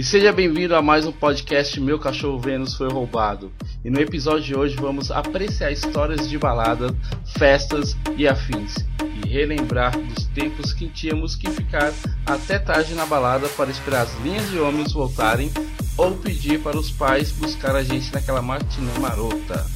[0.00, 3.52] E seja bem-vindo a mais um podcast Meu Cachorro Vênus Foi Roubado.
[3.84, 6.88] E no episódio de hoje vamos apreciar histórias de balada,
[7.36, 8.76] festas e afins.
[9.22, 11.92] E relembrar dos tempos que tínhamos que ficar
[12.24, 15.52] até tarde na balada para esperar as linhas de homens voltarem
[15.98, 19.66] ou pedir para os pais buscar a gente naquela matinê marota.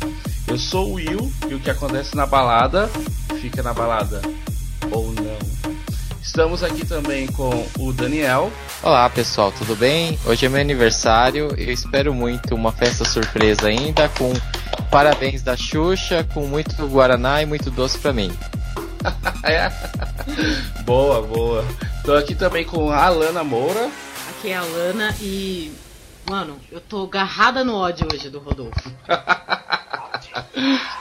[0.49, 2.89] Eu sou o Will e o que acontece na balada
[3.43, 4.23] fica na balada
[4.91, 5.24] ou não.
[6.35, 8.51] Estamos aqui também com o Daniel.
[8.83, 10.19] Olá pessoal, tudo bem?
[10.27, 11.55] Hoje é meu aniversário.
[11.57, 14.33] Eu espero muito uma festa surpresa ainda, com
[14.91, 18.37] parabéns da Xuxa, com muito Guaraná e muito doce pra mim.
[19.47, 19.71] é.
[20.83, 21.65] Boa, boa.
[21.99, 23.89] Estou aqui também com a Alana Moura.
[24.31, 25.71] Aqui é a Alana e.
[26.29, 28.91] Mano, eu tô agarrada no ódio hoje do Rodolfo.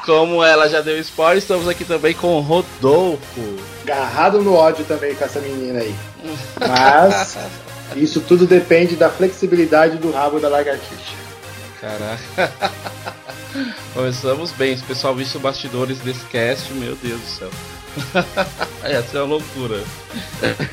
[0.06, 3.58] Como ela já deu spoiler, estamos aqui também com o Rodolfo.
[3.84, 5.96] Agarrado no ódio também com essa menina aí.
[6.60, 7.38] Mas
[7.96, 11.16] isso tudo depende da flexibilidade do rabo da lagartixa.
[11.80, 12.52] Caraca.
[13.94, 14.76] Começamos bem.
[14.76, 17.50] Se o pessoal visse os bastidores desse cast, meu Deus do céu.
[18.84, 19.82] Essa é uma loucura.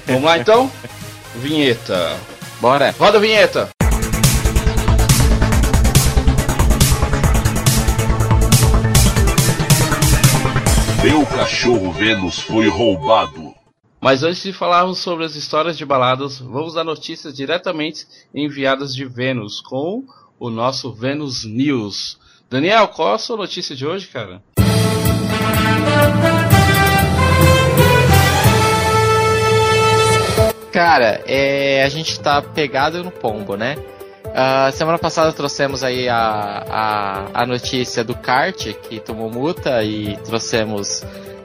[0.06, 0.70] Vamos lá então?
[1.36, 2.16] Vinheta.
[2.60, 2.94] Bora.
[2.98, 3.79] Roda a vinheta.
[11.02, 13.54] Meu cachorro Vênus foi roubado.
[13.98, 19.06] Mas antes de falarmos sobre as histórias de baladas, vamos dar notícias diretamente enviadas de
[19.06, 20.04] Vênus com
[20.38, 22.18] o nosso Vênus News.
[22.50, 24.42] Daniel, qual a sua notícia de hoje, cara?
[30.70, 33.76] Cara, é, a gente tá pegado no pombo, né?
[34.30, 40.16] Uh, semana passada trouxemos aí a, a, a notícia do kart que tomou multa e
[40.18, 41.04] trouxemos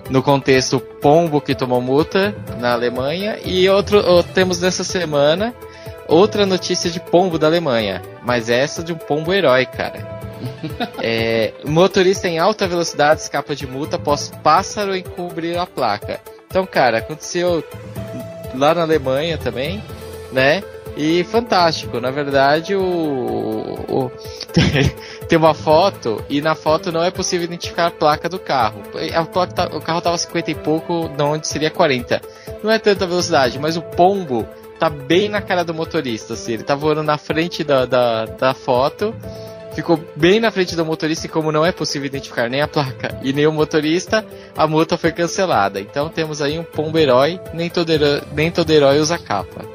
[0.09, 5.53] no contexto pombo que tomou multa na Alemanha e outro temos nessa semana
[6.07, 10.15] outra notícia de pombo da Alemanha, mas essa de um pombo herói, cara.
[11.01, 16.19] é, motorista em alta velocidade escapa de multa após pássaro encobrir a placa.
[16.47, 17.63] Então, cara, aconteceu
[18.53, 19.83] lá na Alemanha também,
[20.31, 20.63] né?
[20.97, 24.11] E fantástico, na verdade o, o
[25.27, 28.81] tem uma foto e na foto não é possível identificar a placa do carro.
[29.13, 32.21] A placa tá, o carro tava 50 e pouco, de onde seria 40.
[32.63, 34.47] Não é tanta velocidade, mas o pombo
[34.79, 38.53] tá bem na cara do motorista, assim, ele tá voando na frente da, da, da
[38.53, 39.13] foto
[39.75, 43.19] ficou bem na frente do motorista e como não é possível identificar nem a placa
[43.21, 44.25] e nem o motorista,
[44.55, 45.81] a multa foi cancelada.
[45.81, 49.74] Então temos aí um pombo herói, nem todo herói, nem todo herói usa capa.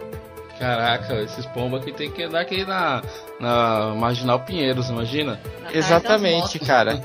[0.61, 3.03] Caraca, esses pombos aqui tem que andar aqui na,
[3.41, 5.41] na Marginal Pinheiros, imagina?
[5.63, 7.01] Na Exatamente, cara.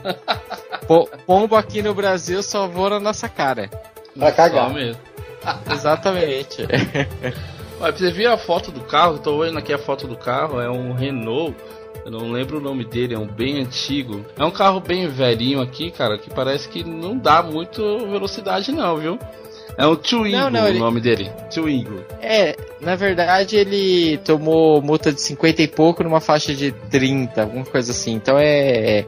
[1.26, 3.70] pombo aqui no Brasil só voa na nossa cara.
[4.14, 4.68] Pra cagar.
[4.68, 5.02] Só mesmo.
[5.72, 6.68] Exatamente.
[7.80, 9.20] Olha, você viu a foto do carro?
[9.20, 11.56] Tô vendo aqui a foto do carro, é um Renault.
[12.04, 14.26] Eu não lembro o nome dele, é um bem antigo.
[14.38, 18.98] É um carro bem velhinho aqui, cara, que parece que não dá muito velocidade não,
[18.98, 19.20] viu?
[19.78, 20.78] É um Twingo não, não, ele...
[20.78, 21.30] o nome dele.
[21.54, 22.02] Twingo.
[22.22, 27.66] É, na verdade ele tomou multa de 50 e pouco numa faixa de 30, alguma
[27.66, 28.14] coisa assim.
[28.14, 29.00] Então é.
[29.00, 29.06] é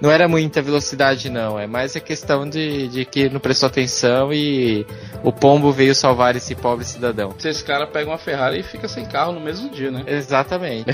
[0.00, 1.58] não era muita velocidade, não.
[1.58, 4.86] É mais a questão de, de que não prestou atenção e
[5.22, 7.34] o pombo veio salvar esse pobre cidadão.
[7.38, 10.02] Se esse cara pega uma Ferrari e fica sem carro no mesmo dia, né?
[10.06, 10.86] Exatamente.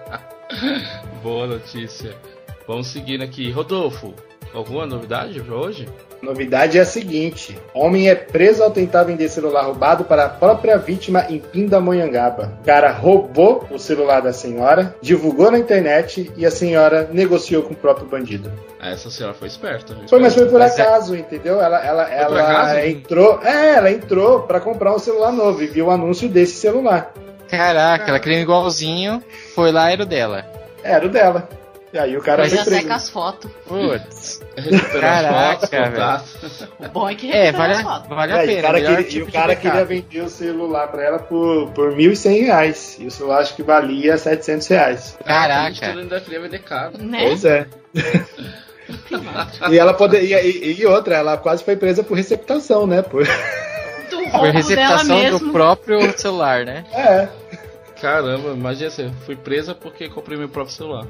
[1.22, 2.14] Boa notícia.
[2.66, 3.50] Vamos seguindo aqui.
[3.50, 4.14] Rodolfo,
[4.54, 5.88] alguma novidade para hoje?
[6.22, 10.76] Novidade é a seguinte: homem é preso ao tentar vender celular roubado para a própria
[10.78, 12.58] vítima em Pindamonhangaba.
[12.62, 17.74] O cara roubou o celular da senhora, divulgou na internet e a senhora negociou com
[17.74, 18.50] o próprio bandido.
[18.80, 19.94] Ah, essa senhora foi esperta.
[20.08, 21.18] Foi, mas foi por mas é- acaso, é...
[21.18, 21.60] entendeu?
[21.60, 25.90] Ela, ela, ela entrou, é, ela entrou para comprar um celular novo e viu o
[25.90, 27.12] anúncio desse celular.
[27.48, 29.22] Caraca, ela queria igualzinho,
[29.54, 30.44] foi lá, era o dela.
[30.82, 31.48] Era o dela.
[31.96, 33.50] E aí o cara Mas já seca as fotos.
[33.66, 34.42] Putz.
[35.00, 36.20] Caraca, velho.
[36.78, 38.52] O bom é que é, vale, vale a pena.
[38.52, 41.70] E o cara, queria, tipo e o cara queria vender o celular pra ela por,
[41.70, 42.96] por 1.100 reais.
[43.00, 45.18] E o celular acho que valia 700 reais.
[45.24, 45.86] Caraca.
[45.86, 46.98] Ah, ainda queria vender caro.
[46.98, 47.28] Né?
[47.28, 47.66] Pois é.
[49.70, 50.42] e ela poderia.
[50.44, 53.00] E, e, outra, ela quase foi presa por receptação, né?
[53.00, 53.26] Por,
[54.32, 56.84] por receptação do próprio celular, né?
[56.92, 57.26] É.
[58.02, 61.06] Caramba, imagina assim, fui presa porque comprei meu próprio celular.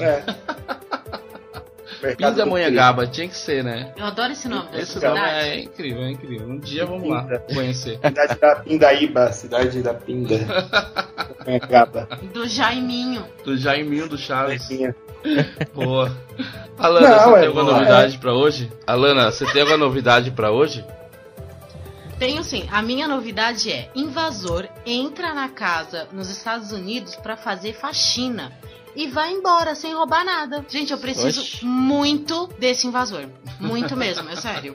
[0.00, 0.22] É.
[2.14, 3.92] Pindamonhangaba, tinha que ser, né?
[3.96, 5.18] Eu adoro esse nome esse cidade.
[5.18, 6.48] nome é incrível, é incrível.
[6.48, 7.98] Um dia vamos lá conhecer.
[8.04, 10.36] Cidade da Pindaíba, cidade da Pinda.
[11.44, 12.08] Pindamonhangaba.
[12.32, 13.24] Do Jaiminho.
[13.44, 14.68] Do Jaiminho do Chaves.
[15.74, 16.14] Boa.
[16.78, 18.18] Alana, Não, você é tem alguma novidade é.
[18.18, 18.72] pra hoje?
[18.86, 20.84] Alana, você tem alguma novidade pra hoje?
[22.18, 22.68] Tenho sim.
[22.70, 28.52] A minha novidade é: invasor entra na casa nos Estados Unidos pra fazer faxina
[28.96, 30.64] e vai embora sem roubar nada.
[30.68, 31.64] Gente, eu preciso Oxi.
[31.64, 33.26] muito desse invasor.
[33.60, 34.74] Muito mesmo, é sério.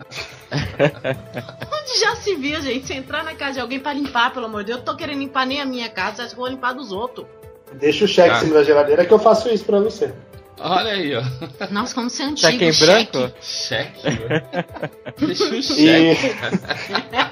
[0.52, 2.88] Onde já se viu, gente?
[2.88, 5.20] Se entrar na casa de alguém pra limpar, pelo amor de Deus, eu tô querendo
[5.20, 7.26] limpar nem a minha casa, acho que eu vou limpar dos outros.
[7.74, 8.38] Deixa o cheque Tá.
[8.38, 10.14] em cima da geladeira que eu faço isso pra você.
[10.64, 11.24] Olha aí, ó.
[11.72, 12.52] Nossa, como você é antigo.
[12.52, 13.32] Cheque em branco?
[13.42, 14.02] Cheque.
[14.10, 14.44] velho.
[15.18, 15.64] Deixa o E,
[16.16, 16.36] cheque.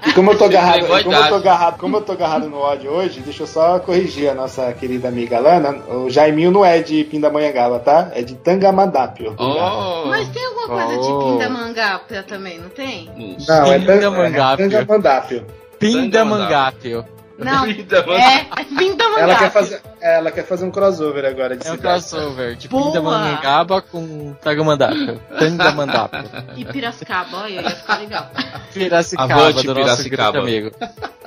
[0.08, 2.92] e como eu tô agarrado, como eu tô agarrado, como eu tô agarrado no ódio
[2.92, 5.72] hoje, deixa eu só corrigir a nossa querida amiga Lana.
[5.94, 8.10] O Jaiminho não é de Pindamonhangaba, tá?
[8.14, 9.36] É de Tangamandápio.
[9.38, 10.08] Oh.
[10.08, 11.20] Mas tem alguma coisa Oh.
[11.20, 13.10] de pindamangápia também, não tem?
[13.48, 14.66] Não, é, Pindamangápio.
[14.66, 15.46] é Tangamandápio.
[15.80, 17.06] Pindamangápio.
[17.40, 17.64] Não.
[17.74, 18.14] Pindamangápio.
[18.14, 19.22] É, pindamangápia.
[19.24, 22.88] Ela quer fazer, ela quer fazer um crossover agora de É um crossover de Boa.
[22.88, 25.20] Pindamonhangaba com Tagamandápio.
[25.40, 26.30] Tangamandápio.
[26.58, 28.32] E Piracicaba, olha, ia ficar legal.
[28.74, 30.32] Piracicaba, Avante, do nosso Piracicaba.
[30.34, 30.76] grande amigo.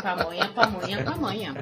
[0.03, 1.55] Pamonha, pamonha, pamonha.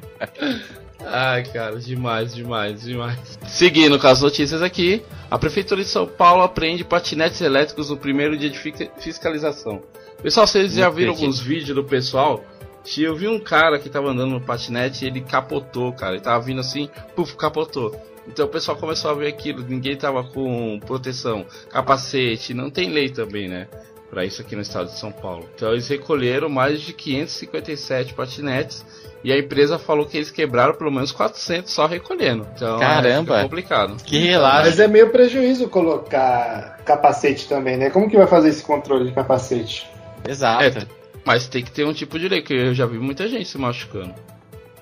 [1.05, 3.17] Ai, cara, demais, demais, demais.
[3.47, 8.37] Seguindo com as notícias aqui, a Prefeitura de São Paulo apreende patinetes elétricos no primeiro
[8.37, 8.59] dia de
[8.99, 9.81] fiscalização.
[10.21, 12.43] Pessoal, vocês já viram alguns vídeos do pessoal?
[12.83, 16.15] Se Eu vi um cara que tava andando no patinete e ele capotou, cara.
[16.15, 17.95] Ele tava vindo assim, puf, capotou.
[18.27, 23.09] Então o pessoal começou a ver aquilo, ninguém tava com proteção, capacete, não tem lei
[23.09, 23.67] também, né?
[24.09, 25.49] Pra isso aqui no estado de São Paulo.
[25.55, 28.85] Então eles recolheram mais de 557 patinetes
[29.23, 32.45] e a empresa falou que eles quebraram pelo menos 400 só recolhendo.
[32.53, 33.39] Então Caramba.
[33.39, 33.95] é complicado.
[34.03, 34.69] Que relaxa.
[34.69, 37.89] Mas é meio prejuízo colocar capacete também, né?
[37.89, 39.89] Como que vai fazer esse controle de capacete?
[40.27, 41.00] Exato.
[41.25, 43.57] Mas tem que ter um tipo de lei, que eu já vi muita gente se
[43.57, 44.13] machucando,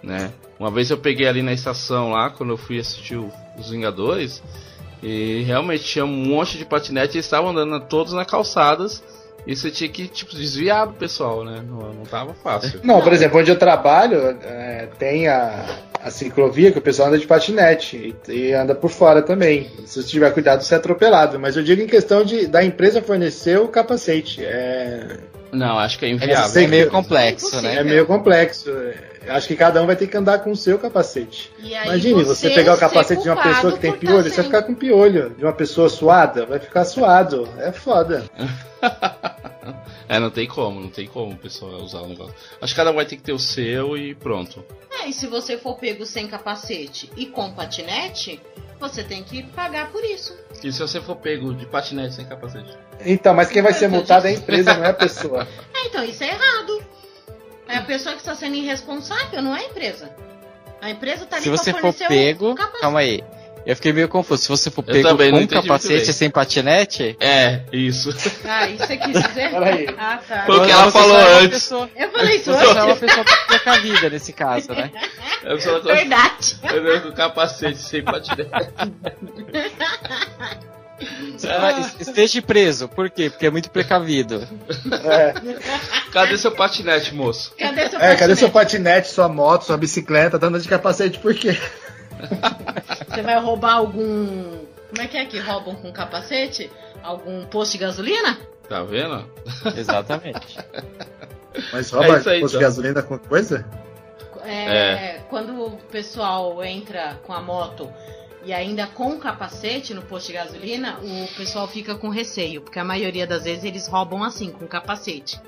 [0.01, 0.31] né?
[0.59, 4.41] Uma vez eu peguei ali na estação lá, quando eu fui assistir o- os Vingadores,
[5.03, 9.03] e realmente tinha um monte de patinete e estavam andando todos na calçadas,
[9.47, 11.63] e você tinha que, tipo, desviar do pessoal, né?
[11.65, 12.81] Não, não tava fácil.
[12.83, 15.65] Não, por exemplo, onde eu trabalho, é, tem a,
[16.03, 19.69] a ciclovia que o pessoal anda de patinete e, e anda por fora também.
[19.85, 21.39] Se você tiver cuidado, você é atropelado.
[21.39, 24.43] Mas eu digo em questão de da empresa fornecer o capacete.
[24.43, 25.19] É,
[25.51, 26.63] Não, acho que é É, inviável.
[26.63, 27.75] é meio complexo, É né?
[27.77, 28.69] é meio complexo.
[29.29, 31.51] Acho que cada um vai ter que andar com o seu capacete.
[31.59, 34.45] Imagine, você, pegar o ser capacete de uma pessoa que tem tá piolho, você vai
[34.45, 35.29] ficar com piolho.
[35.31, 37.47] De uma pessoa suada, vai ficar suado.
[37.57, 38.25] É foda.
[40.07, 42.33] É, não tem como, não tem como o pessoal usar o negócio.
[42.59, 44.65] Acho que cada um vai ter que ter o seu e pronto.
[44.89, 48.41] É, e se você for pego sem capacete e com patinete,
[48.79, 50.35] você tem que pagar por isso.
[50.63, 52.75] E se você for pego de patinete sem capacete?
[53.05, 55.47] Então, mas quem vai ser multado é a empresa, não é a pessoa.
[55.75, 56.88] É, então isso é errado.
[57.69, 60.09] É a pessoa que está sendo irresponsável, não é a empresa.
[60.81, 62.55] A empresa tá ali Se você for pego.
[62.55, 62.81] capacete.
[62.81, 63.23] Calma aí.
[63.65, 64.41] Eu fiquei meio confuso.
[64.41, 67.15] Se você for Eu pego com capacete sem patinete.
[67.19, 68.09] É, isso.
[68.45, 69.51] Ah, isso você quis dizer?
[69.51, 69.87] Peraí.
[69.97, 70.43] Ah, tá.
[70.45, 71.49] Foi o que você ela falou é antes.
[71.49, 72.99] pessoa- Eu falei isso Você só é uma antes.
[72.99, 74.91] pessoa precavida nesse caso, né?
[75.41, 76.57] Tá Verdade.
[76.65, 78.49] andando com capacete sem patinete.
[81.37, 82.87] Você fala, "Es- Esteja preso.
[82.89, 83.29] Por quê?
[83.29, 84.45] Porque é muito precavido.
[84.91, 85.33] É,
[86.11, 87.53] Cadê seu patinete, moço?
[87.57, 88.83] Cadê seu é, cadê seu patinete?
[88.83, 90.37] patinete, sua moto, sua bicicleta?
[90.39, 91.57] Tá andando de capacete por quê?
[93.07, 94.59] Você vai roubar algum.
[94.89, 96.69] Como é que é que roubam com capacete?
[97.03, 98.37] Algum posto de gasolina?
[98.67, 99.25] Tá vendo?
[99.77, 100.57] Exatamente.
[101.71, 102.69] Mas É rouba isso aí, posto de então.
[102.69, 103.65] gasolina com coisa?
[104.45, 107.91] É, Quando o pessoal entra com a moto
[108.43, 112.83] e ainda com capacete no posto de gasolina, o pessoal fica com receio, porque a
[112.83, 115.39] maioria das vezes eles roubam assim, com capacete.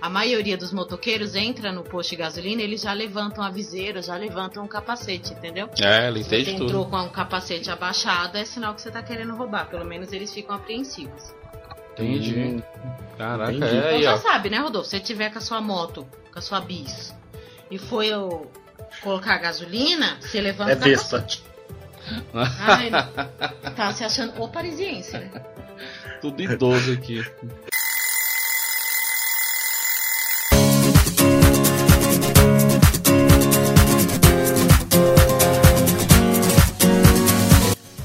[0.00, 4.16] A maioria dos motoqueiros entra no posto de gasolina, eles já levantam a viseira, já
[4.16, 5.68] levantam o capacete, entendeu?
[5.78, 6.64] É, ele Se entende você tudo.
[6.64, 9.68] entrou com um capacete abaixado, é sinal que você tá querendo roubar.
[9.68, 11.34] Pelo menos eles ficam apreensivos.
[11.92, 12.62] Entendi.
[13.18, 13.74] Caraca, Entendi.
[13.74, 14.16] é Então aí, já ó.
[14.16, 14.88] sabe, né, Rodolfo?
[14.88, 17.14] Se você tiver com a sua moto, com a sua bis,
[17.70, 18.50] e foi eu
[19.02, 21.42] colocar gasolina, você levanta É o capacete.
[22.34, 22.90] Ai,
[23.76, 25.30] tá se achando o parisiense, né?
[26.20, 27.24] Tudo idoso aqui.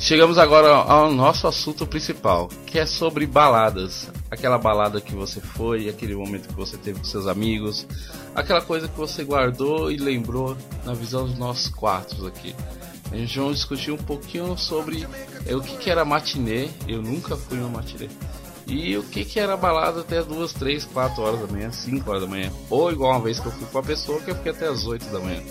[0.05, 4.07] Chegamos agora ao nosso assunto principal, que é sobre baladas.
[4.29, 7.87] Aquela balada que você foi, aquele momento que você teve com seus amigos,
[8.35, 12.55] aquela coisa que você guardou e lembrou na visão dos nossos quatro aqui.
[13.11, 15.07] A gente vai discutir um pouquinho sobre
[15.45, 16.69] é, o que, que era matinê.
[16.87, 18.09] Eu nunca fui uma matinê.
[18.67, 22.09] E o que, que era balada até as duas, três, quatro horas da manhã, 5
[22.09, 22.51] horas da manhã.
[22.69, 24.85] Ou igual uma vez que eu fui com uma pessoa que eu fiquei até as
[24.85, 25.41] 8 da manhã.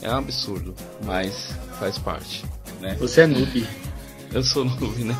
[0.00, 0.74] É um absurdo,
[1.04, 2.44] mas faz parte,
[2.80, 2.96] né?
[2.98, 3.66] Você é noob.
[4.32, 5.14] Eu sou noob, né?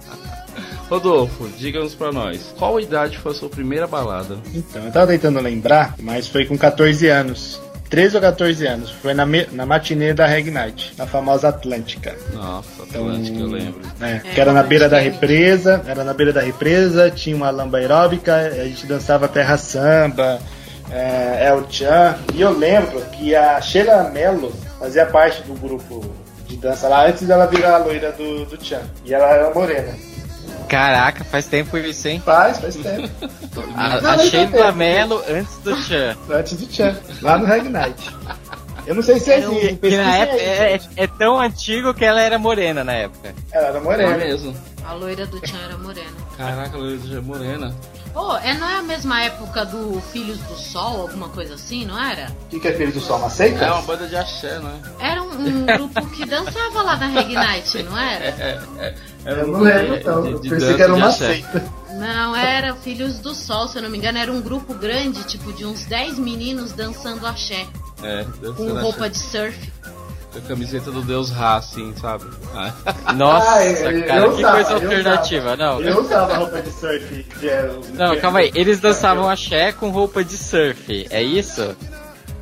[0.88, 4.38] Rodolfo, diga-nos pra nós, qual idade foi a sua primeira balada?
[4.52, 7.61] Então, eu tava tentando lembrar, mas foi com 14 anos.
[7.92, 8.90] 13 ou 14 anos.
[8.90, 12.16] Foi na, me, na matinê da Reg Night, na famosa Atlântica.
[12.32, 13.82] Nossa, Atlântica, eu lembro.
[14.00, 17.76] É, que era na beira da represa, era na beira da represa, tinha uma lamba
[17.76, 20.40] aeróbica, a gente dançava terra samba,
[20.90, 22.16] é, El Chan.
[22.34, 26.02] E eu lembro que a Sheila Mello fazia parte do grupo
[26.48, 28.80] de dança lá antes dela virar a loira do, do Chan.
[29.04, 29.92] E ela era morena.
[30.72, 32.22] Caraca, faz tempo isso, hein?
[32.24, 33.10] Faz, faz tempo.
[33.76, 36.16] A, a Sheila Mello antes do Chan.
[36.30, 38.10] Antes do Chan, lá no Reg Night.
[38.86, 39.76] Eu não sei se Era um- existe.
[39.76, 40.48] que na época, aí.
[40.48, 43.34] é, é tão antigo que ela era morena na época.
[43.52, 44.16] Ela era É morena.
[44.16, 44.56] mesmo.
[44.86, 46.10] A loira do Tchan era morena.
[46.38, 47.74] Caraca, Luísa é morena.
[48.12, 51.98] Pô, é, não é a mesma época do Filhos do Sol, alguma coisa assim, não
[51.98, 52.30] era?
[52.44, 53.18] O que, que é Filho do Sol?
[53.18, 53.64] Uma seita?
[53.64, 54.74] É uma banda de axé, né?
[55.00, 58.24] Era um, um grupo que dançava lá na Reg Night, não era?
[58.26, 60.22] É, é, é Eu não lembro, então.
[60.22, 61.64] de- Eu pensei que era uma seita.
[61.92, 64.18] Não, era Filhos do Sol, se eu não me engano.
[64.18, 67.66] Era um grupo grande, tipo de uns 10 meninos dançando axé,
[68.02, 69.08] É, com dançando roupa axé.
[69.08, 69.72] de surf.
[70.36, 72.24] A camiseta do Deus Ra, assim, sabe?
[73.16, 75.56] Nossa, Ah, cara, que usava, coisa alternativa.
[75.56, 77.22] Não, Eu usava roupa de surf.
[77.38, 78.50] Que era, não, calma aí.
[78.54, 81.76] Eles dançavam axé com roupa de surf, é isso?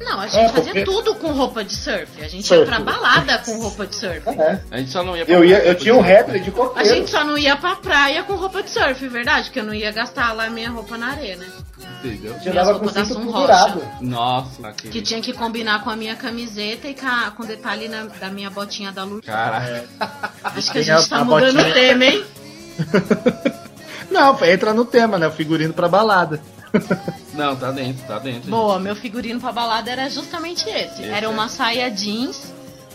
[0.00, 2.06] Não, a gente É, fazia porque- tudo com roupa de surf.
[2.24, 2.60] A gente Surf.
[2.62, 4.22] ia pra balada com roupa de surf.
[4.30, 4.60] É.
[4.70, 6.88] a gente só não ia pra Eu, ia, eu tinha um réplica de A coqueiro.
[6.88, 9.44] gente só não ia pra praia com roupa de surf, verdade?
[9.46, 11.46] Porque eu não ia gastar lá minha roupa na areia, né?
[12.02, 12.34] Entendeu?
[12.40, 13.32] Já minhas dava com da cinto Sun.
[14.00, 15.02] Nossa, Que aquele...
[15.02, 18.48] tinha que combinar com a minha camiseta e com, a- com detalhe na- da minha
[18.50, 19.20] botinha da Lu.
[19.22, 19.84] Caraca.
[20.44, 21.70] Acho que a gente tá a mudando botinha.
[21.70, 22.24] o tema, hein?
[24.10, 25.28] Não, entra no tema, né?
[25.28, 26.40] O figurino pra balada.
[27.34, 28.50] Não, tá dentro, tá dentro.
[28.50, 31.02] Boa, meu figurino pra balada era justamente esse.
[31.02, 31.28] Esse Era é.
[31.28, 32.52] uma saia jeans,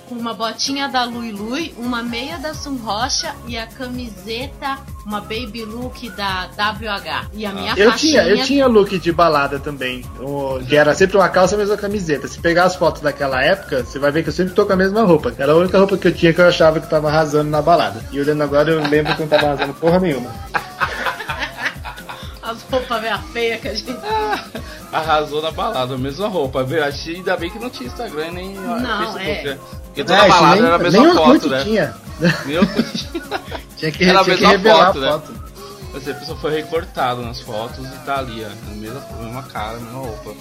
[0.07, 5.21] com uma botinha da Lui Lui, uma meia da Sun Rocha e a camiseta, uma
[5.21, 7.29] baby look da WH.
[7.33, 8.23] E a minha Eu faixinha...
[8.23, 10.03] tinha, eu tinha look de balada também.
[10.67, 12.27] que era sempre uma calça e a mesma camiseta.
[12.27, 14.77] Se pegar as fotos daquela época, você vai ver que eu sempre tô com a
[14.77, 15.33] mesma roupa.
[15.37, 18.03] Era a única roupa que eu tinha que eu achava que tava arrasando na balada.
[18.11, 20.29] E olhando agora, eu lembro que não tava arrasando porra nenhuma.
[22.55, 23.95] As roupas meia feia que a gente...
[24.91, 26.63] Arrasou na balada, a mesma roupa.
[26.63, 26.83] viu?
[26.83, 29.29] Achei- Ainda bem que não tinha Instagram nem Não, Facebook.
[29.29, 29.43] é.
[29.43, 29.59] né?
[29.85, 31.63] Porque toda É, balada nem, era a mesma nem foto, né?
[31.63, 31.95] tinha.
[32.45, 32.61] Meu,
[33.75, 35.39] Tinha que, Era a tinha que mesma revelar foto, a né?
[35.95, 38.71] Essa pessoa foi recortado nas fotos e tá ali, ó.
[38.71, 40.35] A mesma, mesma cara, mesma roupa.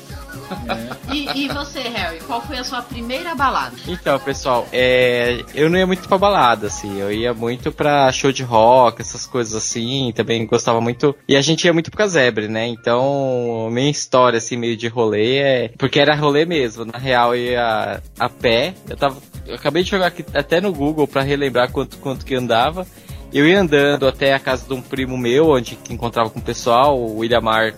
[1.12, 3.76] E, e você, Harry, qual foi a sua primeira balada?
[3.86, 8.32] Então, pessoal, é, eu não ia muito pra balada, assim, eu ia muito pra show
[8.32, 11.14] de rock, essas coisas assim, também gostava muito.
[11.28, 12.66] E a gente ia muito pro casebre, né?
[12.66, 15.70] Então, minha história, assim, meio de rolê é.
[15.78, 18.74] Porque era rolê mesmo, na real eu ia a pé.
[18.88, 19.16] Eu tava.
[19.46, 22.86] Eu acabei de jogar aqui até no Google pra relembrar quanto, quanto que andava.
[23.34, 26.96] Eu ia andando até a casa de um primo meu, onde encontrava com o pessoal,
[26.96, 27.74] o Williamar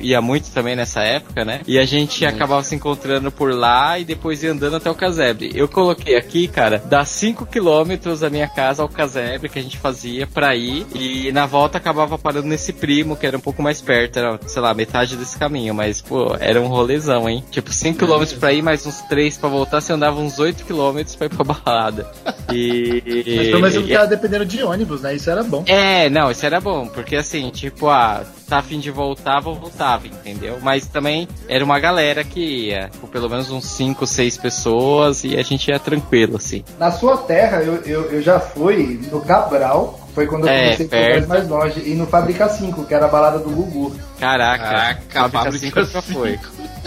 [0.00, 1.60] ia muito também nessa época, né?
[1.66, 5.50] E a gente acabava se encontrando por lá e depois ia andando até o casebre.
[5.54, 9.78] Eu coloquei aqui, cara, dá 5 quilômetros da minha casa ao casebre que a gente
[9.78, 10.86] fazia pra ir.
[10.94, 14.62] E na volta acabava parando nesse primo, que era um pouco mais perto, era, sei
[14.62, 15.74] lá, metade desse caminho.
[15.74, 17.44] Mas, pô, era um rolezão, hein?
[17.50, 21.14] Tipo, 5 quilômetros pra ir, mais uns 3 pra voltar, você andava uns 8 quilômetros
[21.16, 22.06] pra ir pra balada.
[22.50, 23.02] E.
[23.36, 25.14] Mas pelo menos eu e- ficava dependendo de ônibus, né?
[25.14, 25.62] Isso era bom.
[25.66, 30.06] é, não, isso era bom, porque assim, tipo, ah, tá a fim de voltar, voltava,
[30.06, 30.58] entendeu?
[30.62, 35.36] Mas também era uma galera que ia, com pelo menos uns 5, 6 pessoas, e
[35.36, 36.64] a gente ia tranquilo, assim.
[36.78, 40.86] Na sua terra, eu, eu, eu já fui no Cabral, foi quando eu É, comecei
[40.86, 41.24] a perto.
[41.24, 43.94] ir mais longe, e no Fabrica 5, que era a balada do Gugu.
[44.18, 46.38] Caraca, Caraca, fábrica fábrica 5 nunca foi.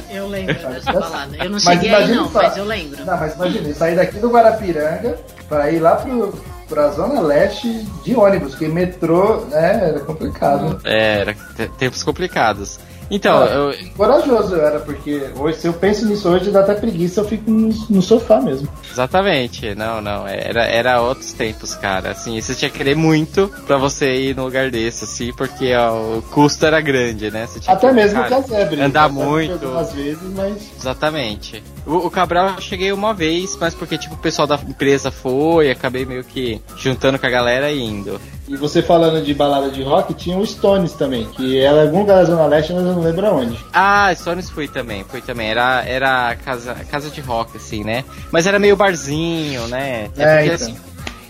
[0.09, 1.35] Eu lembro dessa balada.
[1.37, 3.05] Eu não Mas cheguei aí não, mas eu lembro.
[3.05, 5.17] Não, mas imagina, saí daqui do Guarapiranga
[5.47, 6.33] pra ir lá pro,
[6.67, 10.79] pra Zona Leste de ônibus, porque metrô, né, era complicado.
[10.83, 12.79] É, era te- tempos complicados.
[13.11, 13.45] Então, Ah.
[13.47, 17.25] eu, Corajoso eu era, porque hoje, se eu penso nisso hoje, dá até preguiça, eu
[17.25, 18.67] fico no, no sofá mesmo.
[18.89, 23.75] exatamente, não, não, era, era outros tempos, cara, assim, você tinha que querer muito pra
[23.77, 27.45] você ir num lugar desse, assim, porque ó, o custo era grande, né?
[27.47, 28.81] Você tinha Até que, mesmo o cara, casebre.
[28.81, 29.65] andar casebre muito.
[29.65, 31.61] Algumas vezes, mas Exatamente.
[31.85, 35.71] O, o Cabral eu cheguei uma vez, mas porque tipo o pessoal da empresa foi,
[35.71, 38.19] acabei meio que juntando com a galera e indo.
[38.47, 41.99] E você falando de balada de rock, tinha o Stones também, que era em algum
[41.99, 43.57] lugar da Zona Leste, mas eu não lembro aonde.
[43.73, 45.49] Ah, Stones fui também, fui também.
[45.49, 48.03] Era, era casa, casa de rock, assim, né?
[48.31, 50.09] Mas era meio barzinho, né?
[50.17, 50.55] É, porque então.
[50.55, 50.75] assim,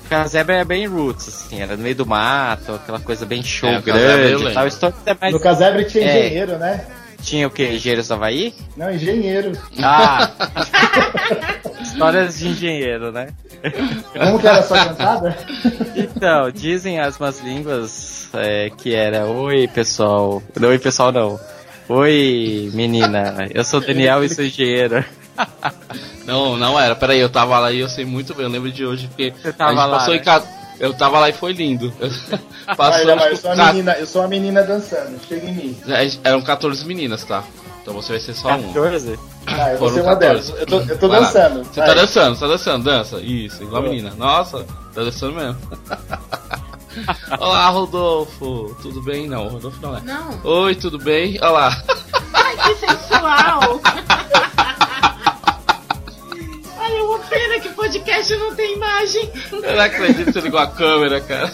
[0.09, 3.79] Casebra é bem roots, assim, era no meio do mato, aquela coisa bem show É,
[3.79, 4.69] o Casebre eu grande tal.
[4.71, 5.33] Stones é mais.
[5.33, 6.25] No casebre tinha É.
[6.25, 6.85] engenheiro, né?
[7.21, 7.63] Tinha o que?
[7.63, 8.53] Engenheiros do Havaí?
[8.75, 9.51] Não, engenheiro.
[9.81, 10.31] Ah!
[11.81, 13.27] Histórias de engenheiro, né?
[14.17, 15.37] Como que era a sua cantada?
[15.95, 20.41] Então, dizem as más línguas é, que era Oi, pessoal.
[20.59, 21.39] Não, oi, pessoal, não.
[21.87, 23.47] Oi, menina.
[23.53, 25.03] Eu sou Daniel e sou engenheiro.
[26.25, 26.95] Não, não era.
[26.95, 28.45] Peraí, eu tava lá e eu sei muito bem.
[28.45, 30.19] Eu lembro de hoje porque Você tava a gente lá, passou né?
[30.19, 30.47] em casa.
[30.81, 31.93] Eu tava lá e foi lindo.
[32.75, 35.19] Passamos eu por sou a menina, eu sou a menina dançando.
[35.29, 35.77] Chega em mim.
[35.87, 37.43] É, Eram 14 meninas, tá?
[37.83, 38.73] Então você vai ser só um.
[38.73, 39.19] 14?
[39.45, 40.19] Ah, eu vou Foram ser uma 14.
[40.51, 40.59] delas.
[40.59, 41.63] Eu tô, eu tô dançando.
[41.63, 43.19] Você tá dançando, tá dançando, dança.
[43.21, 44.11] Isso, igual a menina.
[44.17, 45.57] Nossa, tá dançando mesmo.
[47.39, 48.75] Olá, Rodolfo.
[48.81, 49.27] Tudo bem?
[49.27, 50.01] Não, Rodolfo não é.
[50.01, 50.41] Não.
[50.43, 51.37] Oi, tudo bem?
[51.43, 51.79] Olá.
[52.33, 53.79] Ai, que sensual!
[57.31, 59.31] pena que podcast não tem imagem.
[59.51, 61.51] Eu não acredito que você ligou a câmera, cara.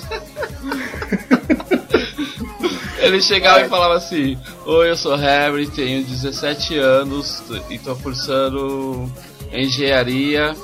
[2.98, 9.10] Ele chegava e falava assim: Oi, eu sou Harry, tenho 17 anos e tô cursando
[9.54, 10.56] engenharia.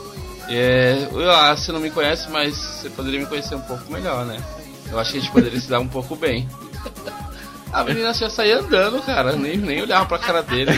[0.49, 4.25] É, eu, ah, você não me conhece, mas você poderia me conhecer um pouco melhor,
[4.25, 4.43] né?
[4.91, 6.49] Eu acho que a gente poderia se dar um pouco bem.
[7.71, 10.71] A menina já saía andando, cara, nem, nem olhava pra cara dele.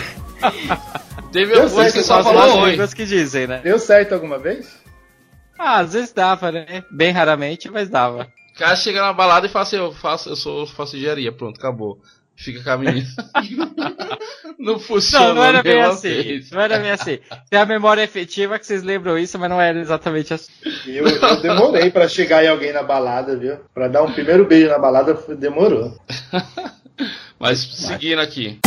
[1.36, 2.72] Teve algumas que só falou as oi.
[2.72, 3.60] línguas que dizem, né?
[3.62, 4.74] Deu certo alguma vez?
[5.60, 6.86] Ah, às vezes dava, né?
[6.90, 8.30] Bem raramente, mas dava.
[8.54, 11.58] O cara chega na balada e fala assim, eu faço, eu sou, faço engenharia, pronto,
[11.60, 12.00] acabou.
[12.38, 13.08] Fica com a menina.
[14.58, 15.28] não funciona.
[15.28, 16.08] Não, não era bem assim.
[16.08, 16.52] vez.
[16.52, 17.20] Não era bem assim.
[17.50, 20.54] Tem a memória efetiva que vocês lembram isso, mas não era exatamente assim.
[20.86, 23.58] Eu, eu demorei pra chegar em alguém na balada, viu?
[23.74, 25.98] Pra dar um primeiro beijo na balada, demorou.
[27.38, 28.58] Mas seguindo aqui.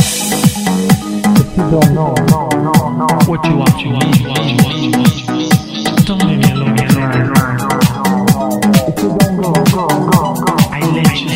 [1.59, 6.07] What you want, you want, you want, you want, you want, you want.
[6.07, 7.09] Don't leave me alone, me alone.
[10.71, 11.27] I let you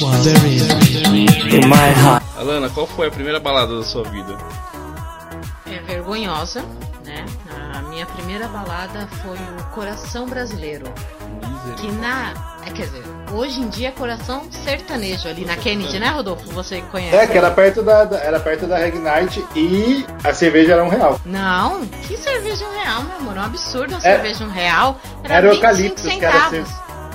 [0.00, 1.62] wander in.
[1.62, 2.22] In my heart.
[2.38, 4.38] Alana, qual foi a primeira balada da sua vida?
[5.66, 6.64] É vergonhosa,
[7.94, 10.84] minha primeira balada foi o Coração Brasileiro.
[11.80, 12.32] Que na.
[12.66, 16.48] É, quer dizer, hoje em dia é coração sertanejo ali na Kennedy, né, Rodolfo?
[16.50, 17.14] Você conhece?
[17.16, 20.84] É, que era perto da, da- era perto da Reg Night e a cerveja era
[20.84, 21.20] um real.
[21.24, 23.36] Não, que cerveja um real, meu amor?
[23.36, 24.00] É um absurdo uma É.
[24.00, 25.00] cerveja um real.
[25.22, 26.68] Era, Era 25 eucaliptus, que era centavos.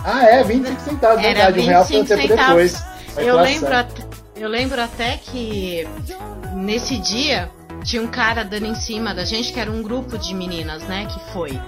[0.06, 1.60] Ah, é, 25 centavos, Era verdade.
[1.60, 2.72] Um real foi um 25 tempo centavos.
[2.72, 3.28] depois.
[3.28, 4.02] Eu lembro, até,
[4.38, 5.88] eu lembro até que
[6.54, 7.50] nesse dia
[7.84, 11.06] tinha um cara dando em cima da gente, que era um grupo de meninas, né,
[11.06, 11.60] que foi.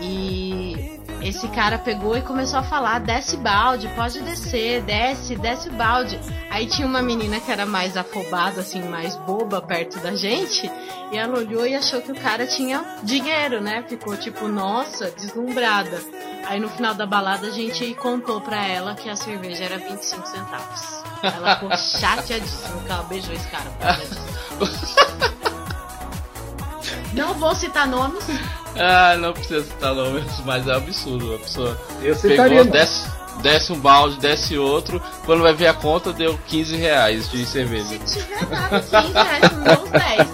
[0.00, 5.72] E esse cara pegou e começou a falar: desce balde, pode descer, desce, desce o
[5.72, 6.20] balde.
[6.50, 10.70] Aí tinha uma menina que era mais afobada, assim, mais boba perto da gente,
[11.10, 13.82] e ela olhou e achou que o cara tinha dinheiro, né?
[13.88, 15.98] Ficou tipo, nossa, deslumbrada.
[16.46, 20.28] Aí no final da balada a gente contou pra ela que a cerveja era 25
[20.28, 21.02] centavos.
[21.22, 23.70] Ela ficou chateadíssima que ela beijou esse cara.
[23.70, 25.03] por causa disso.
[27.14, 28.24] Não vou citar nomes.
[28.76, 31.34] Ah, não precisa citar nomes, mas é um absurdo.
[31.34, 33.08] A pessoa Eu pegou, desce,
[33.40, 35.00] desce um balde, desce outro.
[35.24, 37.98] Quando vai ver a conta, deu 15 reais de cerveja.
[38.04, 40.28] Se tiver dado 15 reais, não deu uns 10.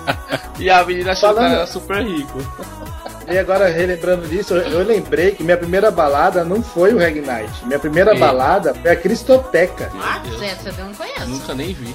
[0.58, 2.38] E a menina achou que Falando- era super rico.
[3.28, 7.20] E agora, relembrando disso, eu, eu lembrei que minha primeira balada não foi o Reg
[7.20, 7.52] Night.
[7.64, 8.18] Minha primeira E?
[8.18, 9.92] balada foi a Cristoteca.
[10.02, 11.26] Ah, essa eu não conheço.
[11.26, 11.94] Nunca nem vi.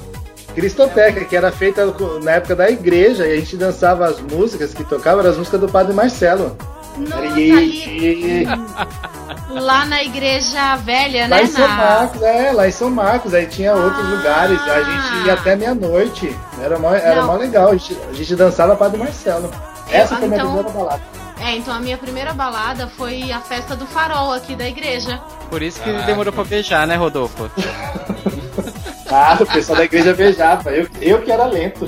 [0.55, 1.85] Cristoteca, que era feita
[2.23, 5.59] na época da igreja, e a gente dançava as músicas que tocavam, eram as músicas
[5.59, 6.55] do Padre Marcelo.
[6.97, 8.47] Nossa, ali,
[9.51, 11.43] lá na igreja velha, Lá né?
[11.43, 11.75] em São Na...
[11.75, 14.09] Marcos, é, lá em São Marcos, aí tinha outros Ah.
[14.15, 17.27] lugares, a gente ia até meia-noite, era mó, era Não.
[17.27, 19.51] mó legal, a gente, a gente dançava Padre Marcelo.
[19.91, 21.01] Essa Ah, foi a minha então- primeira balada.
[21.37, 25.19] É, então a minha primeira balada foi a festa do farol aqui da igreja.
[25.49, 26.05] Por isso que Caraca.
[26.05, 27.51] demorou pra beijar, né, Rodolfo?
[29.17, 31.87] Ah, o pessoal da igreja beijava, eu, eu que era lento.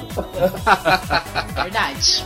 [1.55, 2.23] Verdade.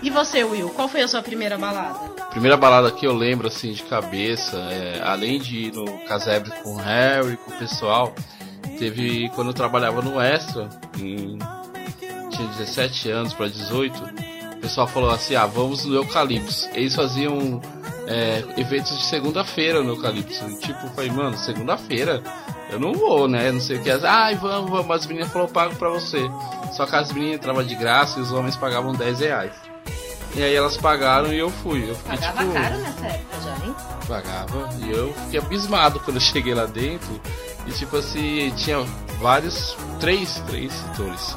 [0.00, 0.68] E você, Will?
[0.70, 1.98] Qual foi a sua primeira balada?
[2.30, 6.74] Primeira balada que eu lembro, assim, de cabeça, é, além de ir no casebre com
[6.74, 8.14] o Harry, com o pessoal,
[8.78, 11.36] teve quando eu trabalhava no Extra, em,
[12.30, 14.04] tinha 17 anos para 18,
[14.54, 16.68] o pessoal falou assim, ah, vamos no Eucaliptus.
[16.72, 17.60] Eles faziam
[18.06, 20.40] é, eventos de segunda-feira no Eucaliptus.
[20.40, 22.22] E, tipo, eu falei, mano, segunda-feira?
[22.70, 23.52] Eu não vou, né?
[23.52, 23.90] Não sei o que.
[23.90, 24.90] Ai, vamos, vamos.
[24.90, 26.28] As meninas falaram, eu pago pra você.
[26.72, 29.52] Só que as meninas entravam de graça e os homens pagavam 10 reais.
[30.34, 31.88] E aí elas pagaram e eu fui.
[31.88, 32.52] Eu fiquei Pagava tipo.
[32.52, 33.74] caro nessa época já, hein?
[34.08, 34.68] Pagava.
[34.80, 37.20] E eu fiquei abismado quando eu cheguei lá dentro.
[37.66, 38.80] E tipo assim, tinha
[39.20, 39.76] vários.
[40.00, 41.36] Três, três setores.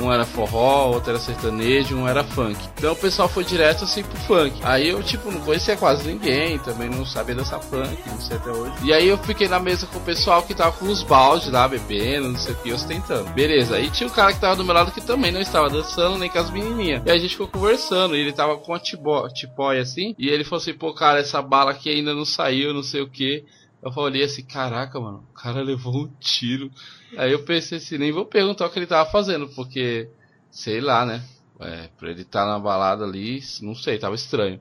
[0.00, 2.58] Um era forró, outro era sertanejo, um era funk.
[2.76, 4.60] Então o pessoal foi direto assim pro funk.
[4.62, 8.50] Aí eu, tipo, não conhecia quase ninguém, também não sabia dançar funk, não sei até
[8.50, 8.72] hoje.
[8.82, 11.66] E aí eu fiquei na mesa com o pessoal que tava com os baldes lá,
[11.66, 13.28] bebendo, não sei o que, ostentando.
[13.30, 16.18] Beleza, aí tinha um cara que tava do meu lado que também não estava dançando,
[16.18, 17.02] nem com as menininhas.
[17.04, 20.60] E a gente ficou conversando, e ele tava com uma tipóia assim, e ele falou
[20.62, 23.44] assim, pô, cara, essa bala aqui ainda não saiu, não sei o que.
[23.82, 26.70] Eu falei assim, caraca, mano, o cara levou um tiro.
[27.16, 30.08] Aí eu pensei assim, nem vou perguntar o que ele tava fazendo, porque,
[30.50, 31.22] sei lá, né?
[31.60, 34.60] É, pra ele estar tá na balada ali, não sei, tava estranho.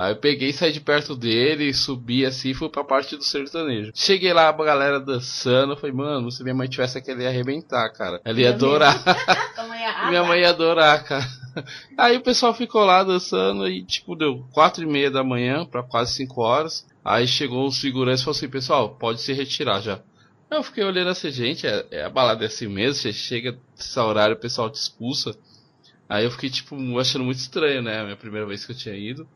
[0.00, 3.92] Aí eu peguei, saí de perto dele, subi assim e fui pra parte do sertanejo.
[3.94, 7.28] Cheguei lá, a galera dançando, eu falei, mano, se minha mãe tivesse aqui, ela ia
[7.28, 8.18] arrebentar, cara.
[8.24, 8.96] Ela ia adorar.
[10.08, 11.26] minha mãe ia adorar, cara.
[11.98, 15.82] Aí o pessoal ficou lá dançando e, tipo, deu quatro e meia da manhã para
[15.82, 16.86] quase cinco horas.
[17.04, 20.02] Aí chegou o segurança e falou assim, pessoal, pode se retirar já.
[20.50, 23.98] Eu fiquei olhando assim, gente, é, é a balada é assim mesmo, você chega nesse
[23.98, 25.34] horário, o pessoal te expulsa.
[26.08, 28.00] Aí eu fiquei, tipo, achando muito estranho, né?
[28.00, 29.28] A minha primeira vez que eu tinha ido.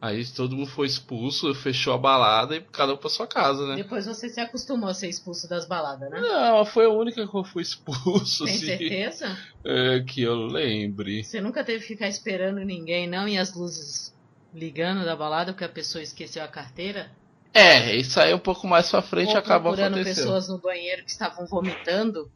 [0.00, 3.76] Aí todo mundo foi expulso, fechou a balada e cada um pra sua casa, né?
[3.76, 6.20] Depois você se acostumou a ser expulso das baladas, né?
[6.20, 8.44] Não, foi a única que eu fui expulso.
[8.46, 9.38] Tem assim, certeza?
[9.62, 11.22] É, que eu lembre.
[11.22, 13.28] Você nunca teve que ficar esperando ninguém, não?
[13.28, 14.14] E as luzes
[14.54, 17.10] ligando da balada porque a pessoa esqueceu a carteira?
[17.52, 20.24] É, isso aí um pouco mais pra frente Ou acabou procurando acontecendo.
[20.24, 22.30] pessoas no banheiro que estavam vomitando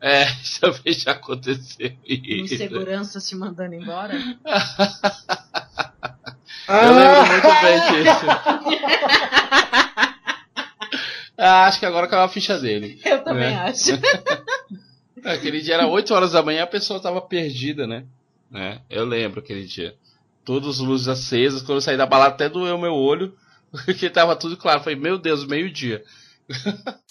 [0.00, 0.26] É,
[0.60, 2.56] também já aconteceu e isso.
[2.56, 4.14] segurança te mandando embora?
[6.66, 8.26] Eu lembro muito bem disso.
[11.36, 13.00] Ah, acho que agora caiu a ficha dele.
[13.04, 13.56] Eu também É.
[13.56, 13.90] acho.
[15.24, 18.04] Aquele dia era 8 horas da manhã, a pessoa tava perdida, né?
[18.48, 18.80] né?
[18.88, 19.96] Eu lembro aquele dia.
[20.44, 23.34] Todas as luzes acesas, quando eu saí da balada até doeu meu olho,
[23.84, 24.80] porque tava tudo claro.
[24.82, 26.04] Falei, meu Deus, meio-dia.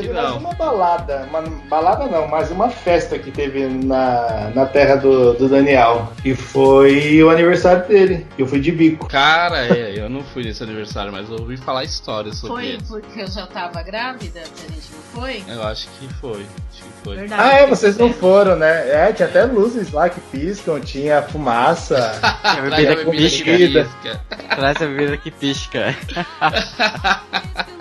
[0.00, 0.22] Teve Não.
[0.22, 5.34] mais uma balada, uma balada não, mas uma festa que teve na, na terra do,
[5.34, 6.12] do Daniel.
[6.24, 8.26] E foi o aniversário dele.
[8.38, 9.06] Eu fui de bico.
[9.08, 12.82] Cara, é, eu não fui nesse aniversário, mas eu ouvi falar histórias sobre Foi ele.
[12.88, 15.42] porque eu já tava grávida a gente não foi?
[15.48, 16.40] Eu acho que foi.
[16.70, 17.16] Acho que foi.
[17.16, 17.42] Verdade.
[17.42, 18.88] Ah, é, vocês não foram, né?
[18.90, 22.18] É, tinha até luzes lá que piscam, tinha fumaça.
[22.42, 24.20] A Traga bebida bebida que pisca.
[24.56, 25.96] Traz a bebida que pisca.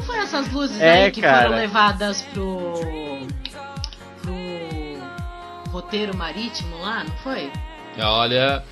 [0.00, 1.42] Não foi essas luzes É, aí que cara.
[1.48, 2.72] foram levadas pro.
[4.22, 7.50] pro roteiro marítimo lá, não foi?
[8.02, 8.64] Olha,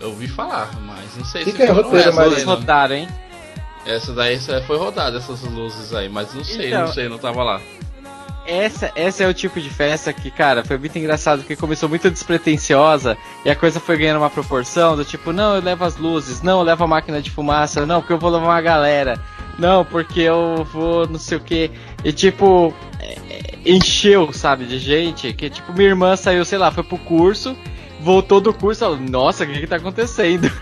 [0.00, 2.50] eu ouvi falar, mas não sei Que se que é foram roteiro marítimo?
[2.54, 3.08] rodaram, hein?
[3.86, 6.80] Essa daí essa foi rodada, essas luzes aí, mas não sei, Então.
[6.82, 7.60] não sei, não tava lá.
[8.44, 12.10] Essa, essa é o tipo de festa que, cara, foi muito engraçado, que começou muito
[12.10, 16.42] despretensiosa e a coisa foi ganhando uma proporção do tipo, não, eu levo as luzes,
[16.42, 19.16] não, eu levo a máquina de fumaça, não, porque eu vou levar uma galera,
[19.58, 21.70] não, porque eu vou não sei o que.
[22.04, 23.16] E tipo, é,
[23.64, 27.56] encheu, sabe, de gente, que tipo, minha irmã saiu, sei lá, foi pro curso,
[28.00, 30.50] voltou do curso, falou, nossa, o que que tá acontecendo?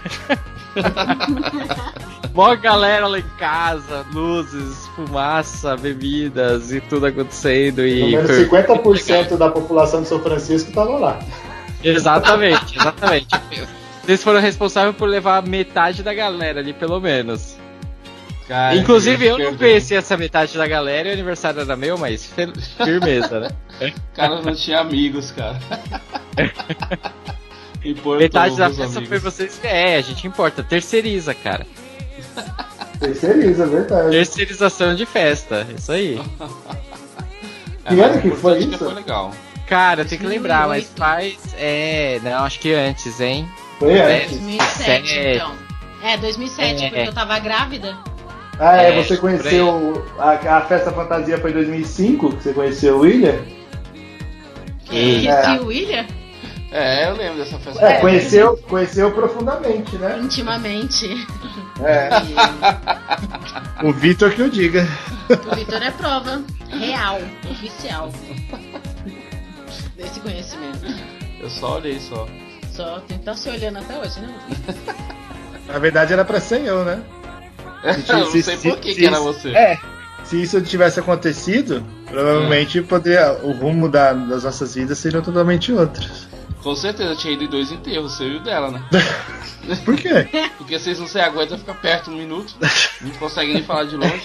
[2.33, 7.85] Mó galera lá em casa, luzes, fumaça, bebidas e tudo acontecendo.
[7.85, 11.19] E foi- 50% da população de São Francisco tava lá.
[11.83, 13.27] Exatamente, exatamente.
[14.05, 17.57] Vocês foram responsáveis por levar metade da galera ali, pelo menos.
[18.51, 22.27] Cara, Inclusive, eu não conheci essa metade da galera e o aniversário era meu, mas
[22.85, 23.49] firmeza, né?
[23.81, 25.57] O cara não tinha amigos, cara.
[27.85, 29.09] Importou metade da festa amigos.
[29.09, 29.61] foi vocês.
[29.63, 31.65] É, a gente importa, terceiriza, cara.
[32.99, 34.11] Terceiriza, é verdade.
[34.11, 36.21] Terceirização de festa, isso aí.
[37.85, 38.79] É, Que ano mas que foi é isso?
[38.79, 39.31] foi legal.
[39.67, 40.99] Cara, tem que lembrar, mas 2008.
[40.99, 41.55] faz.
[41.57, 43.49] É, não, acho que antes, hein?
[43.79, 44.25] Foi É.
[44.25, 44.31] antes.
[44.39, 45.19] 2007, Sete.
[45.37, 45.55] então.
[46.03, 46.89] É, 2007, É.
[46.91, 47.97] porque eu tava grávida.
[48.63, 52.97] Ah, é, É, você conheceu a, a festa fantasia foi em 2005, que você conheceu
[52.99, 53.39] o William?
[54.85, 55.59] Que- É.
[55.61, 56.05] o William,
[56.71, 57.85] É, eu lembro dessa festa.
[57.85, 60.19] É, conheceu, conheceu profundamente, né?
[60.23, 61.27] intimamente.
[61.83, 62.11] É.
[63.83, 64.87] O Vitor que eu diga.
[65.51, 67.19] O Vitor é prova real,
[67.51, 68.13] oficial.
[69.97, 70.87] Desse conhecimento.
[71.41, 72.29] Eu só olhei só.
[72.71, 74.35] Só tem que estar se olhando até hoje, né?
[75.67, 77.03] Na verdade era pra ser eu, né?
[78.09, 79.51] eu não sei por que, que era você.
[79.51, 79.79] É.
[80.25, 86.29] Se isso tivesse acontecido, provavelmente poderia, o rumo da- das nossas vidas seriam totalmente outros.
[86.63, 88.83] Com certeza, eu tinha ido em dois enterros, seu e o dela, né?
[89.85, 90.29] Por quê?
[90.59, 92.55] Porque vocês não se aguentam ficar perto um minuto,
[93.01, 94.23] não conseguem nem falar de longe.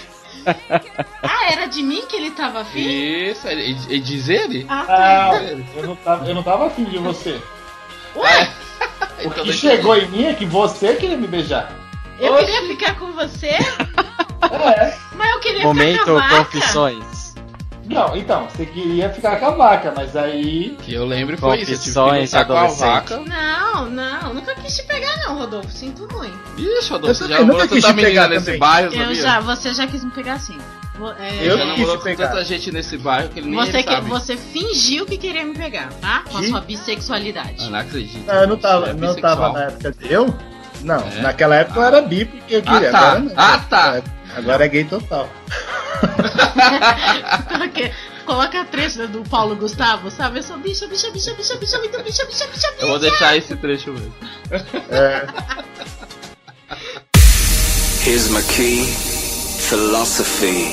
[1.22, 2.78] Ah, era de mim que ele tava afim?
[2.86, 4.66] Isso, e, e diz ele?
[4.68, 5.40] Ah, tá.
[5.76, 7.40] eu não tava, eu não tava afim de você.
[8.14, 8.50] Ué,
[9.24, 11.72] O Então que chegou em mim é que você queria me beijar.
[12.18, 12.44] Eu Oxi.
[12.46, 13.46] queria ficar com você,
[14.42, 14.94] É.
[15.14, 16.44] mas eu queria Momento ficar com a vaca.
[16.44, 17.26] confissões.
[17.88, 20.76] Não, então, você queria ficar com a vaca, mas aí.
[20.82, 21.72] Que eu lembro foi isso.
[21.72, 22.80] Eu tive que Confissões lutar com a adolescente.
[22.88, 23.16] vaca.
[23.18, 25.70] Não, não, nunca quis te pegar não, Rodolfo.
[25.70, 26.36] Sinto muito.
[26.58, 28.58] Ixi, Eu Rodolfo, você já também nunca namorou quis tanta te menina pegar nesse também.
[28.60, 29.14] bairro, Eu sabia?
[29.22, 30.58] já, você já quis me pegar sim.
[30.98, 32.28] Vo- é, Eu já não quis namorou te com pegar.
[32.28, 34.08] tanta gente nesse bairro que ele nem você, ele que, sabe.
[34.08, 36.24] você fingiu que queria me pegar, tá?
[36.28, 36.48] Com a Que?
[36.48, 37.56] sua bissexualidade.
[37.60, 38.24] Ah, não acredito.
[38.28, 39.36] Ah, eu não tava, é não bissexual.
[39.36, 39.94] tava na época.
[40.00, 40.34] Eu?
[40.86, 41.20] Não, É?
[41.20, 42.90] naquela época eu era bi porque eu Ah, queria.
[42.92, 42.98] tá.
[42.98, 43.32] Agora não.
[43.36, 43.96] Ah, tá.
[43.96, 44.02] É,
[44.38, 45.28] Agora é gay total.
[47.48, 47.92] Coloque-
[48.24, 50.38] Coloca a trecha do Paulo Gustavo, sabe?
[50.38, 53.54] Eu sou bicha, bicha, bicha, bicha, bicha, muito bicha, bicha, bicha, Eu vou deixar esse
[53.56, 54.12] trecho mesmo.
[54.90, 55.26] É,
[58.04, 58.84] Here's my key,
[59.68, 60.72] philosophy.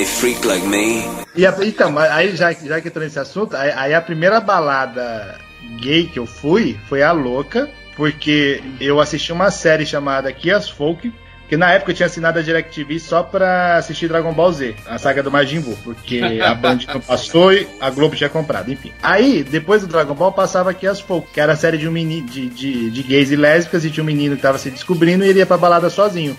[0.00, 1.02] A freak like me
[1.34, 4.38] E a- então, mas aí já, já que entrou nesse assunto, aí, aí a primeira
[4.40, 5.38] balada
[5.80, 11.12] gay que eu fui foi a louca, porque eu assisti uma série chamada Kias Folk,
[11.48, 14.98] que na época eu tinha assinado a DirecTV só pra assistir Dragon Ball Z, a
[14.98, 18.92] saga do Majin Buu, porque a Band não passou e a Globo tinha comprado, enfim.
[19.02, 22.22] Aí, depois do Dragon Ball, passava Kias Folk, que era a série de, um meni,
[22.22, 25.28] de, de, de gays e lésbicas, e tinha um menino que tava se descobrindo e
[25.28, 26.38] ele ia pra balada sozinho.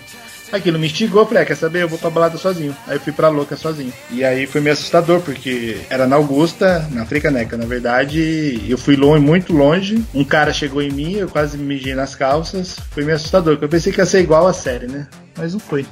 [0.52, 1.82] Aquilo me instigou, falei, ah, quer saber?
[1.82, 2.76] Eu vou pra balada sozinho.
[2.86, 3.92] Aí eu fui pra louca sozinho.
[4.10, 8.64] E aí foi meio assustador, porque era na Augusta, na Fricaneca, na verdade.
[8.68, 10.04] Eu fui longe, muito longe.
[10.12, 12.76] Um cara chegou em mim, eu quase me mijei nas calças.
[12.90, 15.06] Foi meio assustador, porque eu pensei que ia ser igual a série, né?
[15.36, 15.86] Mas não foi.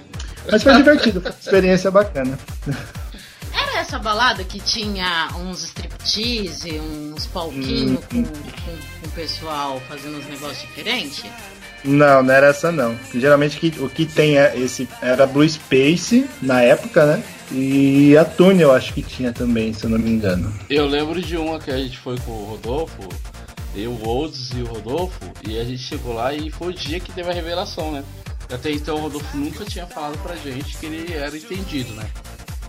[0.51, 2.38] Mas foi divertido, foi uma experiência bacana.
[3.53, 10.18] Era essa balada que tinha uns striptease, uns palquinhos com, com, com o pessoal fazendo
[10.18, 11.25] uns negócios diferentes?
[11.85, 12.97] Não, não era essa não.
[13.14, 17.23] Geralmente o que tem é esse era Blue Space na época, né?
[17.51, 20.53] E a Tune eu acho que tinha também, se eu não me engano.
[20.69, 23.09] Eu lembro de uma que a gente foi com o Rodolfo,
[23.75, 27.01] eu, o Olds e o Rodolfo, e a gente chegou lá e foi o dia
[27.01, 28.05] que teve a revelação, né?
[28.53, 32.07] Até então o Rodolfo nunca tinha falado pra gente que ele era entendido, né?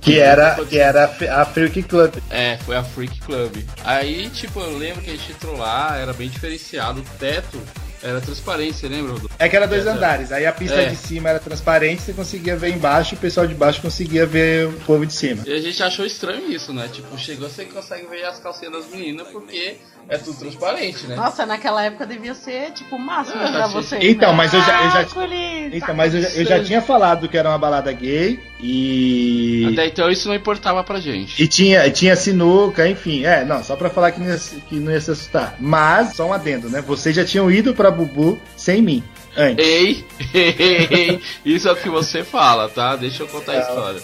[0.02, 2.16] Que era, que era a Freak Club.
[2.30, 3.58] É, foi a Freak Club.
[3.84, 7.60] Aí, tipo, eu lembro que a gente entrou lá, era bem diferenciado, o teto
[8.02, 9.29] era transparente, você lembra?
[9.40, 10.32] É que era dois É, andares.
[10.34, 10.86] Aí a pista é.
[10.90, 14.68] de cima era transparente, você conseguia ver embaixo e o pessoal de baixo conseguia ver
[14.68, 15.44] o povo de cima.
[15.48, 16.90] E a gente achou estranho isso, né?
[16.92, 19.78] Tipo, chegou, você consegue ver as calcinhas das meninas porque
[20.10, 21.16] é tudo transparente, né?
[21.16, 23.98] Nossa, naquela época devia ser tipo o máximo Ah, pra achei- você.
[24.02, 24.38] Então, né?
[24.38, 25.70] mas eu já- eu já- Ah.
[25.72, 29.70] Então, mas eu já, eu já tinha falado que era uma balada gay e.
[29.72, 31.42] Até então isso não importava pra gente.
[31.42, 33.24] E tinha, tinha sinuca, enfim.
[33.26, 35.56] É, não, só pra falar que não, ia, se- que não ia se assustar.
[35.60, 36.82] Mas, só um adendo, né?
[36.82, 39.04] Vocês já tinham ido pra Bubu sem mim.
[39.38, 39.66] Antes.
[39.66, 42.96] Ei, ei, ei, isso é o que você fala, tá?
[42.96, 43.60] Deixa eu contar a É.
[43.62, 44.02] história.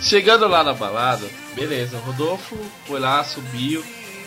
[0.00, 3.82] Chegando lá na balada, beleza, Rodolfo foi lá, subiu,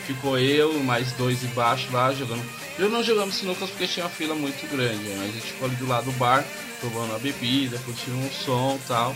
[0.06, 2.42] ficou eu, mais dois embaixo lá jogando.
[2.78, 5.16] Eu não jogamos sinucas porque tinha uma fila muito grande, né?
[5.18, 6.44] mas a gente ficou ali do lado do bar,
[6.80, 9.14] tomando a bebida, curtindo um som e tal.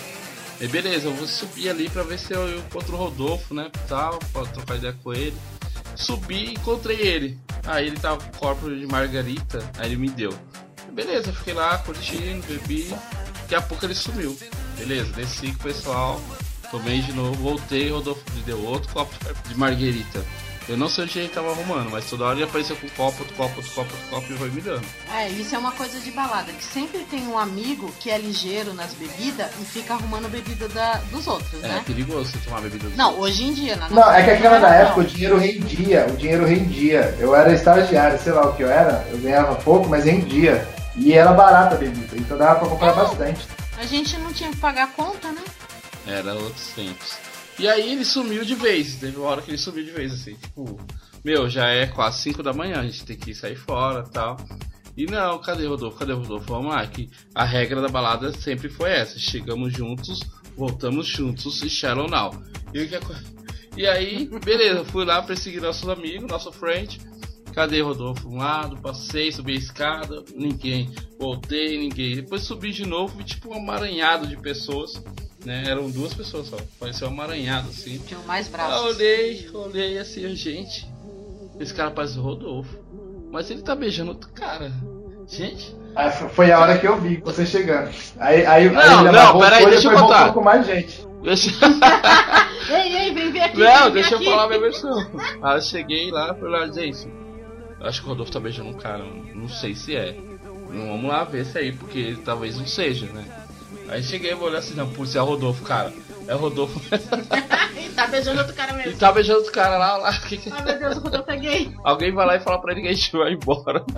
[0.61, 3.71] E beleza, eu vou subir ali pra ver se eu encontro o Rodolfo, né?
[3.89, 5.35] Tal, pra trocar ideia com ele.
[5.97, 7.39] Subi encontrei ele.
[7.67, 10.33] Aí ele tava com corpo de margarita, aí ele me deu.
[10.93, 12.95] Beleza, fiquei lá curtindo, bebi.
[13.43, 14.37] Daqui a pouco ele sumiu.
[14.79, 16.21] Beleza, desci com o pessoal,
[16.71, 19.15] tomei de novo, voltei, Rodolfo me deu outro copo
[19.49, 20.25] de margarita.
[20.69, 23.35] Eu não sei onde ele tava arrumando, mas toda hora ele aparecia com copo, outro
[23.37, 24.85] copo, outro copo, outro copo e foi me dando.
[25.15, 28.75] É, isso é uma coisa de balada, que sempre tem um amigo que é ligeiro
[28.75, 31.83] nas bebidas e fica arrumando bebida da, dos outros, É né?
[31.87, 33.25] perigoso você tomar bebida dos Não, outros.
[33.27, 34.85] hoje em dia, na Não, é que aquela época, da não.
[34.87, 37.17] época o dinheiro rendia, o dinheiro rendia.
[37.21, 40.67] Eu era estagiário, sei lá o que eu era, eu ganhava pouco, mas rendia.
[40.97, 43.47] E era barata a bebida, então dava pra comprar bastante.
[43.79, 45.43] A gente não tinha que pagar a conta, né?
[46.07, 47.13] Era outros tempos.
[47.59, 48.97] E aí ele sumiu de vez.
[48.97, 50.79] Teve uma hora que ele sumiu de vez, assim, tipo,
[51.25, 54.37] meu, já é quase 5 da manhã, a gente tem que sair fora tal.
[54.97, 55.99] E não, cadê o Rodolfo?
[55.99, 56.47] Cadê o Rodolfo?
[56.47, 59.19] Vamos lá, que a regra da balada sempre foi essa.
[59.19, 60.21] Chegamos juntos,
[60.57, 62.33] voltamos juntos e Shallow Now.
[62.73, 62.97] E, que
[63.77, 66.99] e aí, beleza, fui lá perseguir nossos amigos, nosso friend.
[67.53, 68.29] Cadê Rodolfo?
[68.29, 70.95] Um lado, passei, subi a escada, ninguém.
[71.19, 72.17] Voltei, ninguém.
[72.17, 75.03] Depois subi de novo e tipo um amaranhado de pessoas.
[75.47, 75.63] Né?
[75.69, 76.57] Eram duas pessoas só.
[76.81, 77.99] Parecia um amaranhado assim.
[78.07, 78.85] Tinha mais Eu braços.
[78.97, 80.87] olhei, olhei assim, gente.
[81.61, 82.77] Esse cara parece o Rodolfo.
[83.31, 84.73] Mas ele tá beijando outro cara.
[85.29, 85.75] Gente.
[85.95, 87.91] Aí f- foi a hora que eu vi você chegando.
[88.19, 90.33] Aí, aí, Não, aí ele não, peraí, deixa eu contar.
[90.35, 91.07] com mais gente.
[91.23, 91.51] Deixa...
[92.69, 93.59] Ei, ei, vem ver aqui.
[93.59, 94.25] Não, vem deixa eu aqui.
[94.27, 95.11] falar a minha versão.
[95.43, 97.09] Aí eu cheguei lá e falei, ah, gente,
[97.81, 99.05] eu acho que o Rodolfo tá beijando um cara,
[99.35, 100.17] não sei se é.
[100.69, 103.25] Vamos lá ver se é aí, porque talvez não seja, né?
[103.89, 105.93] Aí cheguei e vou olhar assim, não, por se é o Rodolfo, cara.
[106.29, 106.81] É o Rodolfo.
[107.77, 108.99] Ih, tá beijando outro cara e mesmo.
[108.99, 110.13] tá beijando os caras lá, lá.
[110.21, 111.73] Que que- Ai, meu Deus, o Rodolfo é gay.
[111.85, 113.85] Alguém vai lá e fala pra ele que a gente vai embora.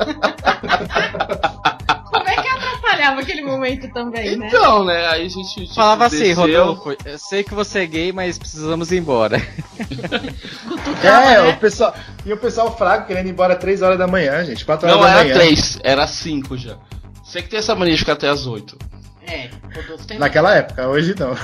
[2.10, 4.48] Como acompanhava aquele momento também, né?
[4.48, 5.06] Então, né?
[5.08, 5.54] Aí a gente.
[5.62, 6.42] tipo, Falava assim, desceu.
[6.46, 9.38] Rodolfo, eu sei que você é gay, mas precisamos ir embora.
[10.68, 11.50] Cutucava, É, né?
[11.50, 11.94] o pessoal.
[12.24, 14.64] E o pessoal fraco querendo ir embora 3 horas da manhã, gente.
[14.64, 15.34] 4 horas Não da era manhã.
[15.34, 16.76] três, era cinco já.
[17.22, 18.76] Você que tem essa mania de ficar até as oito.
[19.28, 21.32] É, Rodolfo tem Naquela época, hoje não.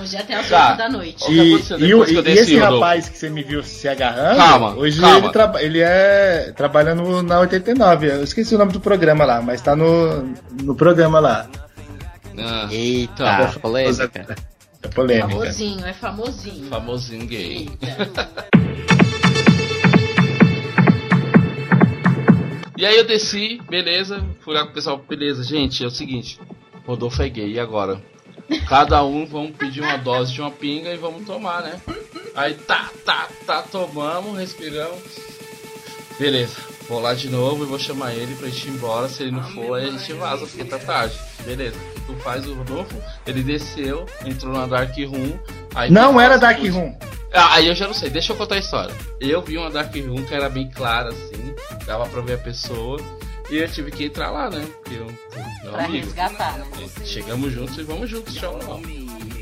[0.00, 0.70] Hoje é até as Tá.
[0.70, 1.24] 8 da noite.
[1.30, 2.80] E, e, e desci, esse Rodolfo?
[2.80, 5.18] rapaz que você me viu se agarrando, Calma, hoje calma.
[5.18, 8.06] Ele, traba- ele é trabalha no, na 89.
[8.10, 11.46] Eu esqueci o nome do programa lá, mas tá no, no programa lá.
[12.36, 14.36] Ah, Eita, polêmica.
[14.82, 15.28] É polêmica.
[15.28, 16.66] Famosinho, é famosinho.
[16.68, 17.70] famosinho gay.
[22.82, 24.26] E aí eu desci, beleza.
[24.40, 26.40] Fui lá com o pessoal, beleza, gente, é o seguinte.
[26.84, 28.02] Rodolfo é gay, e agora?
[28.68, 31.80] Cada um vamos pedir uma dose de uma pinga e vamos tomar, né?
[32.34, 34.98] Aí tá, tá, tá, tomamos, respiramos.
[36.18, 36.56] Beleza,
[36.88, 39.08] vou lá de novo e vou chamar ele pra gente ir embora.
[39.08, 41.16] Se ele não for, aí a gente vaza, porque tá tarde.
[41.44, 42.96] Beleza, o que tu faz o Rodolfo?
[43.24, 45.38] Ele desceu, entrou na Dark Room.
[45.72, 46.58] Aí Não tu era Dark.
[46.58, 46.98] Room.
[47.34, 48.94] Ah, aí eu já não sei, deixa eu contar a história.
[49.20, 51.54] Eu vi uma Dark Room que era bem clara, assim,
[51.86, 53.00] dava pra ver a pessoa.
[53.50, 54.66] E eu tive que entrar lá, né?
[54.82, 55.06] Porque eu,
[55.62, 56.04] meu Pra amigo.
[56.06, 56.66] resgatar, né?
[57.04, 58.80] Chegamos juntos e vamos juntos, tchau, não.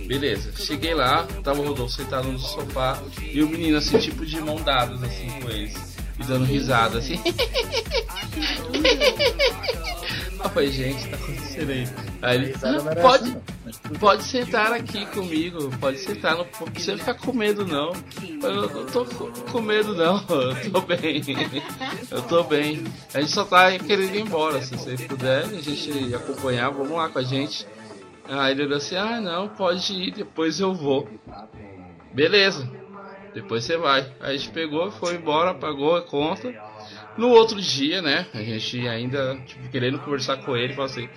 [0.06, 4.40] Beleza, cheguei lá, tava o Rodolfo sentado no sofá e o menino assim, tipo de
[4.40, 5.74] mão dadas assim com eles.
[6.18, 7.20] E dando risada assim.
[10.42, 11.88] Eu falei, gente, tá acontecendo aí.
[12.22, 13.36] Aí ele, "Ah, pode.
[13.98, 17.92] Pode sentar aqui comigo, pode sentar, não precisa ficar com medo não.
[18.42, 19.04] Eu não tô
[19.50, 21.22] com medo não, eu tô bem.
[22.10, 22.84] Eu tô bem.
[23.14, 27.08] A gente só tá querendo ir embora, se você puder, a gente acompanhar, vamos lá
[27.08, 27.66] com a gente.
[28.28, 31.08] Aí ele olhou assim, ah não, pode ir, depois eu vou.
[32.12, 32.70] Beleza,
[33.34, 34.00] depois você vai.
[34.20, 36.54] Aí a gente pegou, foi embora, pagou a conta.
[37.16, 41.08] No outro dia, né, a gente ainda, tipo, querendo conversar com ele, falou assim,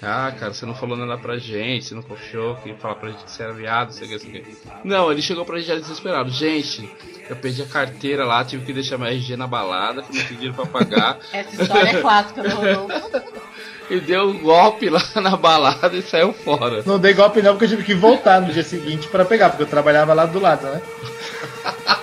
[0.00, 3.10] ah, cara, você não falou nada pra gente, você não confiou, que ia falar pra
[3.10, 4.56] gente que você era viado, sei o que, sei o que.
[4.84, 6.30] Não, ele chegou pra gente já desesperado.
[6.30, 6.88] Gente,
[7.28, 10.54] eu perdi a carteira lá, tive que deixar meu RG na balada, que me pediram
[10.54, 11.18] pra pagar.
[11.32, 13.10] Essa história é clássica do Rodolfo.
[13.90, 16.82] e deu um golpe lá na balada e saiu fora.
[16.86, 19.64] Não dei golpe não, porque eu tive que voltar no dia seguinte pra pegar, porque
[19.64, 20.80] eu trabalhava lá do lado, né?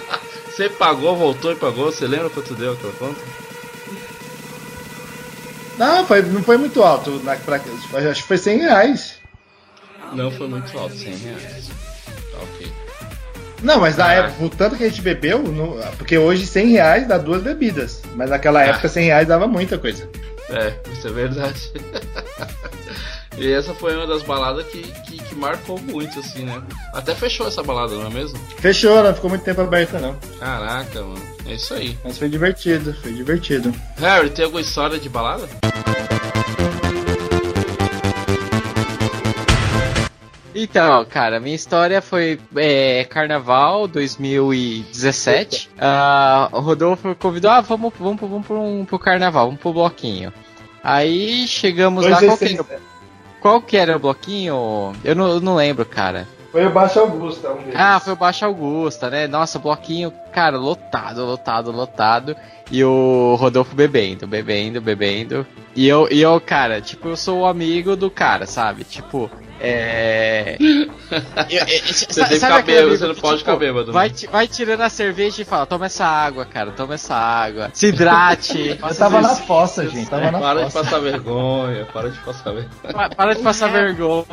[0.47, 3.19] Você pagou, voltou e pagou, você lembra quanto deu aquela conta?
[5.77, 7.11] Não, foi, não foi muito alto.
[7.23, 9.15] Na, pra, acho que foi 100 reais.
[10.13, 11.69] Não foi muito alto, 100 reais.
[12.31, 12.71] Tá ok.
[13.61, 14.13] Não, mas na Ah.
[14.13, 18.01] época, o tanto que a gente bebeu, não- porque hoje 100 reais dá duas bebidas.
[18.15, 18.65] Mas naquela Ah.
[18.67, 20.07] época 100 reais dava muita coisa.
[20.49, 21.71] É, isso é verdade.
[23.37, 26.61] e essa foi uma das baladas que, que, que marcou muito, assim, né?
[26.93, 28.39] Até fechou essa balada, não é mesmo?
[28.57, 30.15] Fechou, não ficou muito tempo aberta não.
[30.39, 31.21] Caraca, mano.
[31.45, 31.97] É isso aí.
[32.03, 33.73] Mas foi divertido, foi divertido.
[33.97, 35.47] Harry, tem alguma história de balada?
[40.57, 45.69] Então, cara, minha história foi é, Carnaval 2017.
[45.77, 50.31] Ah, o Rodolfo convidou, ah, vamos, vamos, vamos pro, um, pro Carnaval, vamos pro bloquinho.
[50.81, 52.65] Aí chegamos lá, qual que, 2,60.
[53.41, 54.93] Qual que era o bloquinho?
[55.03, 56.27] Eu não, eu não lembro, cara.
[56.51, 57.73] Foi o Baixo Augusta, um deles.
[57.75, 59.27] Ah, foi o Baixa Augusta, né?
[59.27, 62.33] Nossa, bloquinho, cara, lotado, lotado, lotado.
[62.71, 65.45] E o Rodolfo bebendo, bebendo, bebendo.
[65.75, 68.85] E eu, e eu, cara, tipo, eu sou o amigo do cara, sabe?
[68.85, 70.57] Tipo, é.
[71.87, 73.91] Você tem que ficar bêbado, você não pode ficar bêbado.
[73.93, 74.15] Vai, né?
[74.31, 77.69] vai tirando a cerveja e fala: toma essa água, cara, toma essa água.
[77.73, 78.77] Se hidrate.
[78.81, 80.09] Eu tava na fossa, gente.
[80.09, 80.83] Tava na Para de fossa.
[80.83, 82.93] passar vergonha, para de passar vergonha.
[82.93, 84.25] Pa- Para de passar vergonha.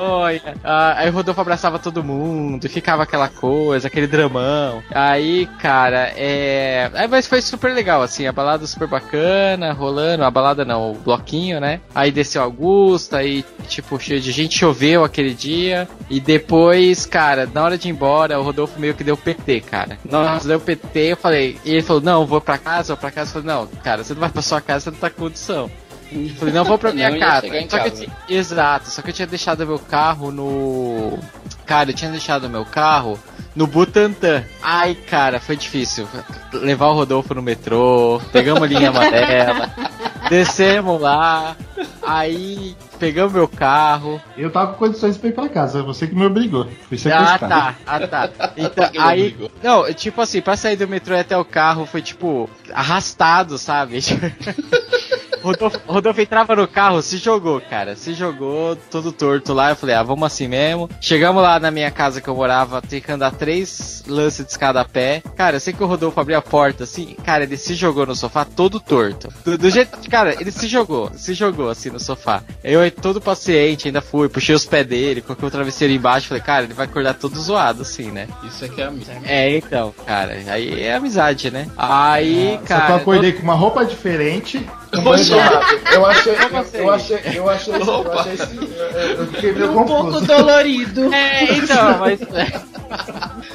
[0.64, 4.82] Ah, aí o Rodolfo abraçava todo mundo, ficava aquela coisa, aquele dramão.
[4.90, 6.90] Aí, cara, é.
[6.94, 10.94] Aí, mas foi super legal, assim, a balada super bacana, rolando, a balada não, o
[10.94, 11.80] bloquinho, né?
[11.94, 15.88] Aí desceu Augusta, aí, tipo, cheio de gente, choveu aquele dia.
[16.10, 19.98] E depois, cara, na hora de ir embora, o Rodolfo meio que deu PT, cara.
[20.04, 23.30] Nossa, deu PT, eu falei, e ele falou, não, vou pra casa, vou pra casa.
[23.30, 25.70] Eu falei, não, cara, você não vai pra sua casa, você não tá com condição.
[26.10, 27.46] Eu falei, não, vou pra minha casa.
[27.70, 27.90] Só casa.
[27.90, 31.18] ti- Exato, só que eu tinha deixado meu carro no.
[31.64, 33.18] Cara, eu tinha deixado meu carro
[33.56, 34.44] no Butantã.
[34.62, 36.06] Ai, cara, foi difícil.
[36.52, 39.70] Levar o Rodolfo no metrô, pegamos a linha amarela,
[40.28, 41.56] descemos lá,
[42.02, 44.22] aí pegamos meu carro.
[44.38, 46.68] Eu tava com condições pra ir pra casa, você que me obrigou.
[46.88, 47.48] Fui Ah, sequestrado.
[47.48, 48.30] tá, ah, tá.
[48.56, 49.36] Então, aí.
[49.60, 53.98] Não, tipo assim, pra sair do metrô até o carro foi tipo arrastado, sabe?
[55.42, 57.96] Rodolfo, Rodolfo entrava no carro, se jogou, cara.
[57.96, 59.70] Se jogou, todo torto lá.
[59.70, 60.88] Eu falei, ah, vamos assim mesmo.
[61.00, 64.80] Chegamos lá na minha casa que eu morava, tem que andar três lances de escada
[64.80, 65.22] a pé.
[65.36, 68.14] Cara, eu sei que o Rodolfo abriu a porta assim, cara, ele se jogou no
[68.14, 69.28] sofá todo torto.
[69.44, 69.98] Do, do jeito.
[70.08, 72.42] Cara, ele se jogou, se jogou assim no sofá.
[72.62, 76.28] Eu, todo paciente, ainda fui, puxei os pés dele, coloquei o travesseiro embaixo.
[76.28, 78.28] Falei, cara, ele vai acordar todo zoado assim, né?
[78.44, 79.20] Isso aqui é amizade.
[79.24, 81.68] É, então, cara, aí é amizade, né?
[81.76, 82.86] Aí, Só cara.
[82.86, 84.64] que eu acordei com uma roupa diferente.
[84.92, 90.20] Eu achei, eu, eu achei, eu achei, eu achei, eu- eu fiquei meio Um pouco
[90.20, 91.12] dolorido.
[91.14, 92.20] É, então, mas.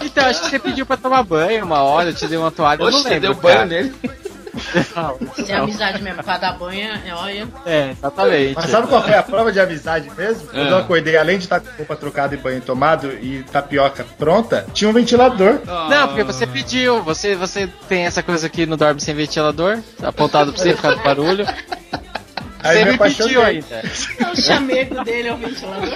[0.02, 2.82] Então, acho que você pediu pra tomar banho uma hora, eu te dei uma toalha,
[2.82, 3.22] eu Oxe, não você lembro.
[3.34, 3.66] deu banho cara.
[3.68, 3.94] nele?
[5.48, 7.48] É amizade mesmo, pra dar banho, é, olha.
[7.66, 8.56] É, exatamente.
[8.56, 10.48] Mas sabe qual foi a prova de amizade mesmo?
[10.48, 10.80] Quando eu Ah.
[10.82, 14.94] acordei, além de estar com roupa trocada e banho tomado e tapioca pronta, tinha um
[14.94, 15.60] ventilador.
[15.66, 20.52] Não, porque você pediu, você, você tem essa coisa aqui no dorme sem ventilador, apontado
[20.54, 21.46] pra você por causa do barulho.
[22.64, 23.82] Aí você me me pediu ainda.
[24.34, 25.90] O chamego dele é o ventilador.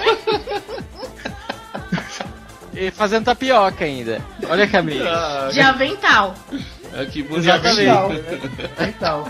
[2.74, 4.20] E fazendo tapioca ainda.
[4.48, 5.04] Olha que amigo.
[5.06, 6.34] Ah, De avental.
[6.94, 7.48] É que bonito.
[7.48, 8.22] Exatamente.
[8.80, 9.28] Mental.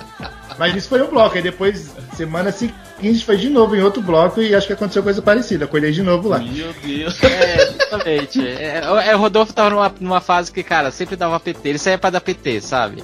[0.59, 2.79] Mas isso foi um bloco, aí depois, semana seguinte,
[3.25, 5.65] foi de novo em outro bloco e acho que aconteceu coisa parecida.
[5.65, 6.39] Acordei de novo lá.
[6.39, 7.23] Meu Deus.
[7.23, 8.47] É, exatamente.
[8.47, 11.69] É, é, o Rodolfo tava numa, numa fase que, cara, sempre dava PT.
[11.69, 13.03] Ele saía pra dar PT, sabe?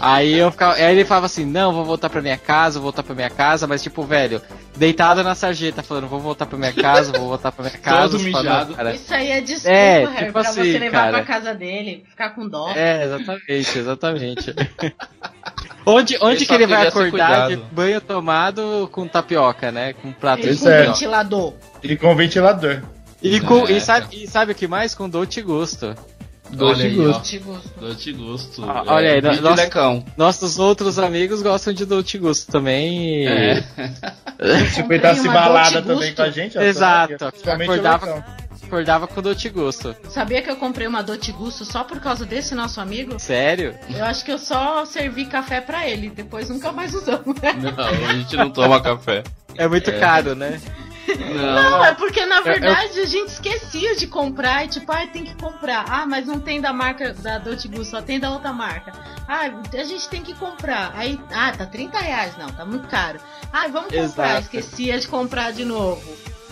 [0.00, 0.74] Aí eu ficava.
[0.74, 3.66] Aí ele falava assim, não, vou voltar pra minha casa, vou voltar pra minha casa,
[3.66, 4.40] mas tipo, velho,
[4.76, 8.10] deitado na sarjeta, falando, vou voltar pra minha casa, vou voltar pra minha casa.
[8.12, 8.70] Todo mijado.
[8.70, 11.12] "Não, cara, Isso aí é desculpa, É, Harry, tipo pra assim, você levar cara.
[11.12, 12.70] pra casa dele, ficar com dó.
[12.74, 14.54] É, exatamente, exatamente.
[15.86, 19.92] onde onde que ele vai acordar de banho tomado com tapioca, né?
[19.94, 20.72] Com prato Ele de com é.
[20.72, 20.92] tapioca.
[20.92, 21.52] ventilador.
[21.82, 22.82] E com ventilador.
[23.22, 23.72] E, com, É.
[23.72, 24.94] e, sabe, e sabe o que mais?
[24.94, 25.94] Com doce gosto.
[25.96, 27.18] Ó.
[27.20, 28.64] Tipo, Doce gosto.
[28.64, 30.04] Ah, olha aí, nossa- lecão.
[30.16, 33.24] Nossos outros amigos gostam de Dolce Gusto também.
[33.24, 34.64] e- É.
[34.66, 37.24] Se pedasse uma balada Dolce também com a gente, ó, Exato.
[37.24, 38.24] Acordava-.
[38.66, 39.94] Acordava com Dolce Gusto.
[40.10, 43.18] sabia que eu comprei uma Dote Gusto só por causa desse nosso amigo?
[43.18, 43.74] Sério?
[43.88, 47.36] Eu acho que eu só servi café pra ele, depois nunca mais usamos.
[47.40, 49.22] Não, a gente não toma café.
[49.56, 49.98] É muito É.
[49.98, 50.60] caro, né?
[51.08, 51.70] Não.
[51.70, 55.22] Não, é porque na eu- verdade a gente esquecia de comprar e tipo, ai, tem
[55.22, 55.84] que comprar.
[55.88, 58.92] Ah, mas não tem da marca da Dolce Gusto, só tem da outra marca.
[59.28, 59.42] Ah,
[59.72, 60.92] a gente tem que comprar.
[60.96, 63.20] Aí, ah, tá 30 reais, não, tá muito caro.
[63.52, 64.02] Ah, vamos comprar.
[64.02, 64.40] Exato.
[64.42, 66.02] Esquecia de comprar de novo.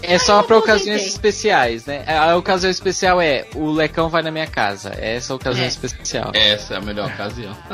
[0.07, 0.57] É só aposentei.
[0.74, 2.05] ocasiões especiais, né?
[2.07, 4.90] A ocasião especial é o Lecão vai na minha casa.
[4.98, 5.68] Essa é a ocasião É.
[5.68, 6.30] especial.
[6.34, 7.57] Essa é a melhor ocasião.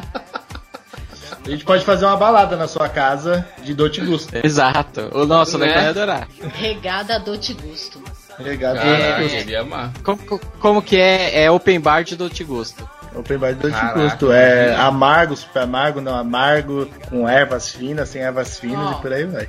[1.46, 4.30] A gente pode fazer uma balada na sua casa de Dolce Gusto.
[4.44, 5.08] Exato.
[5.12, 5.66] O nosso Né?
[5.66, 6.28] Lecão ia adorar.
[6.54, 8.02] Regada Dolce Gusto.
[8.38, 8.76] Obrigado.
[8.76, 9.90] Caraca, ele ia amar.
[10.04, 10.18] Como,
[10.60, 11.44] como que é?
[11.44, 12.88] É open bar de Dolce Gusto.
[13.14, 14.30] Open bar de Caraca, Gusto.
[14.30, 18.98] É amargo, super amargo, não amargo, com ervas finas, sem ervas finas Ó.
[18.98, 19.48] e por aí vai.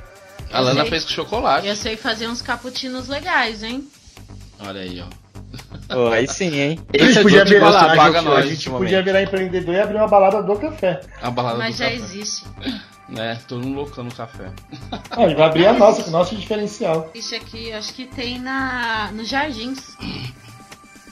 [0.52, 0.90] A Lana sei.
[0.90, 1.66] fez com chocolate.
[1.66, 3.88] Eu sei fazer uns cappuccinos legais, hein?
[4.60, 5.22] Olha aí, ó.
[5.94, 6.78] Oh, aí sim, hein?
[6.94, 9.74] A gente Esse é podia virar, paga a gente- a nós gente podia virar empreendedor
[9.74, 11.00] e abrir uma balada do café.
[11.20, 11.96] A balada Mas do já café.
[11.96, 12.44] existe.
[13.08, 13.38] Né?
[13.46, 14.50] Todo mundo loucão no café.
[14.90, 17.10] Ah, a gente vai abrir a nossa, o nosso diferencial.
[17.14, 19.96] Isso aqui, acho que tem na nos Jardins.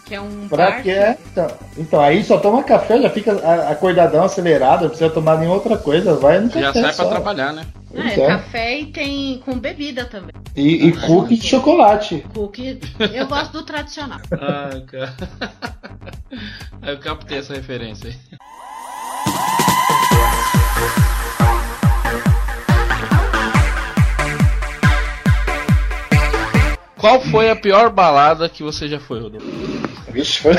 [0.07, 0.83] Que é um Pra bar.
[0.83, 1.17] quê?
[1.31, 5.57] Então, então, aí só toma café, já fica a- acordadão, acelerado, não precisa tomar nenhuma
[5.57, 7.03] outra coisa, vai no Já café sai só.
[7.05, 7.67] pra trabalhar, né?
[7.97, 8.27] Ah, é é.
[8.27, 10.35] café e tem com bebida também.
[10.55, 12.25] E, e cookie de chocolate.
[12.35, 12.79] Cookie.
[13.13, 14.21] Eu gosto do tradicional.
[14.33, 15.15] Ah, cara.
[16.87, 18.17] Eu captei essa referência aí.
[26.97, 29.47] Qual foi a pior balada que você já foi, Rodolfo?
[30.11, 30.53] Vixe, foi.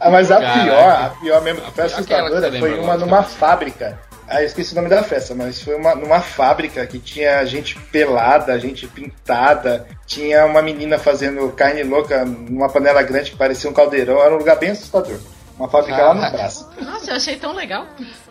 [0.00, 0.62] ah, mas a Caraca.
[0.64, 3.28] pior, a pior mesmo que foi assustadora foi uma numa cara.
[3.28, 4.09] fábrica.
[4.32, 7.76] Ah, eu esqueci o nome da festa, mas foi uma, numa fábrica que tinha gente
[7.90, 13.72] pelada, gente pintada, tinha uma menina fazendo carne louca numa panela grande que parecia um
[13.72, 15.18] caldeirão, era um lugar bem assustador.
[15.58, 16.38] Uma fábrica lá no Caraca.
[16.38, 16.70] braço.
[16.80, 17.84] Nossa, eu achei tão legal.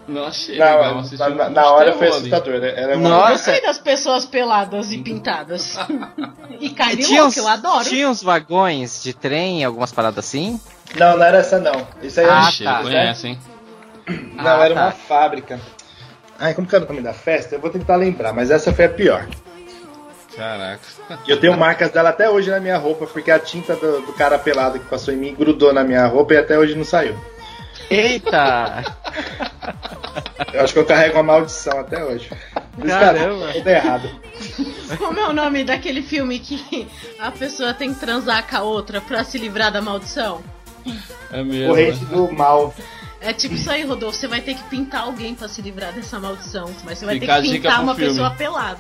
[0.08, 2.16] Não achei Na, legal na, na- na hora foi ali.
[2.16, 2.70] assustador, né?
[2.76, 3.32] Era uma- Eu Nossa.
[3.52, 5.78] gostei das pessoas peladas e pintadas.
[6.60, 7.84] e carne Tinha louca, uns, eu adoro.
[7.84, 10.60] tinha uns vagões de trem, algumas paradas assim?
[10.96, 11.86] Não, não era essa não.
[12.02, 12.82] Isso aí Ah, era Ixi, tá.
[12.82, 13.40] conhece, hein?
[14.34, 14.82] Não, Ah, era tá.
[14.86, 15.60] uma fábrica.
[16.40, 17.56] Ai, como que era o nome da festa?
[17.56, 19.28] Eu vou tentar lembrar, mas essa foi a pior.
[20.36, 20.80] Caraca.
[21.28, 24.14] E eu tenho marcas dela até hoje na minha roupa, porque a tinta do, do
[24.14, 27.18] cara pelado que passou em mim grudou na minha roupa e até hoje não saiu.
[27.90, 28.86] Eita!
[30.54, 32.30] Eu acho que eu carrego uma maldição até hoje.
[32.88, 33.48] Caramba.
[33.48, 34.10] cara, tudo errado.
[34.98, 36.88] Como é o nome daquele filme que
[37.20, 40.42] a pessoa tem que transar com a outra pra se livrar da maldição?
[41.32, 41.68] É mesmo.
[41.68, 42.74] Corrente do mal.
[43.22, 44.18] É tipo isso aí, Rodolfo.
[44.18, 46.74] Você vai ter que pintar alguém pra se livrar dessa maldição.
[46.86, 48.12] Mas você vai Fica ter que pintar uma filme.
[48.12, 48.80] pessoa pelado.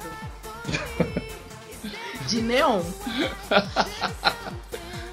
[2.27, 2.81] De neon.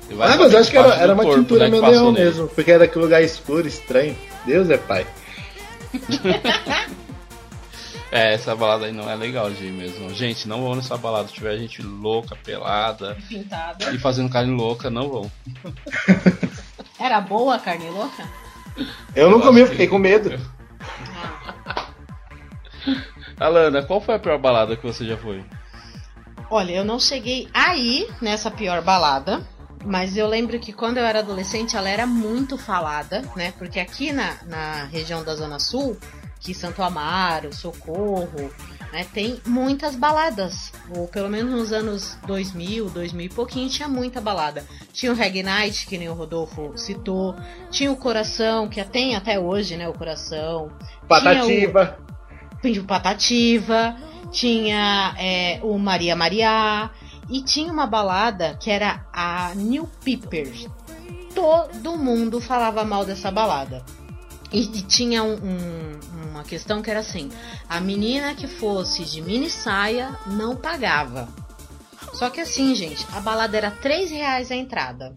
[0.08, 2.24] E Ah, mas eu acho que era, era uma corpo, tintura né, neon nele.
[2.26, 4.16] mesmo, porque era aquele lugar escuro, estranho.
[4.44, 5.04] Deus é pai.
[8.12, 10.14] É, essa balada aí não é legal de ir mesmo.
[10.14, 11.26] Gente, não vão nessa balada.
[11.26, 13.90] Se tiver gente louca, pelada Pintada.
[13.92, 15.30] e fazendo carne louca, não vão.
[17.00, 18.24] Era boa a carne louca?
[19.14, 20.30] Eu não Eu comi, eu acho fiquei que- com medo.
[23.38, 25.44] Alana, qual foi a pior balada que você já foi?
[26.50, 29.46] Olha, eu não cheguei aí nessa pior balada.
[29.84, 33.52] Mas eu lembro que quando eu era adolescente ela era muito falada, né?
[33.56, 35.96] Porque aqui na, na região da Zona Sul,
[36.40, 38.50] que Santo Amaro, Socorro,
[38.96, 40.72] né, tem muitas baladas.
[40.96, 44.64] Ou pelo menos nos anos 2000, 2000 e pouquinho, tinha muita balada.
[44.90, 47.36] Tinha o Reggae Night, que nem o Rodolfo citou.
[47.70, 49.86] Tinha o Coração, que tem até hoje, né?
[49.86, 50.72] O Coração.
[51.06, 51.98] Patativa.
[52.62, 53.96] Tinha o Patativa.
[54.32, 56.90] Tinha é, o Maria Maria.
[57.28, 60.48] E tinha uma balada que era a New Piper.
[61.34, 63.84] Todo mundo falava mal dessa balada.
[64.56, 66.00] E, e tinha um- um-
[66.30, 67.30] uma questão que era assim:
[67.68, 71.28] a menina que fosse de mini saia não pagava.
[72.14, 75.14] Só que assim, gente, a balada era 3 reais a entrada.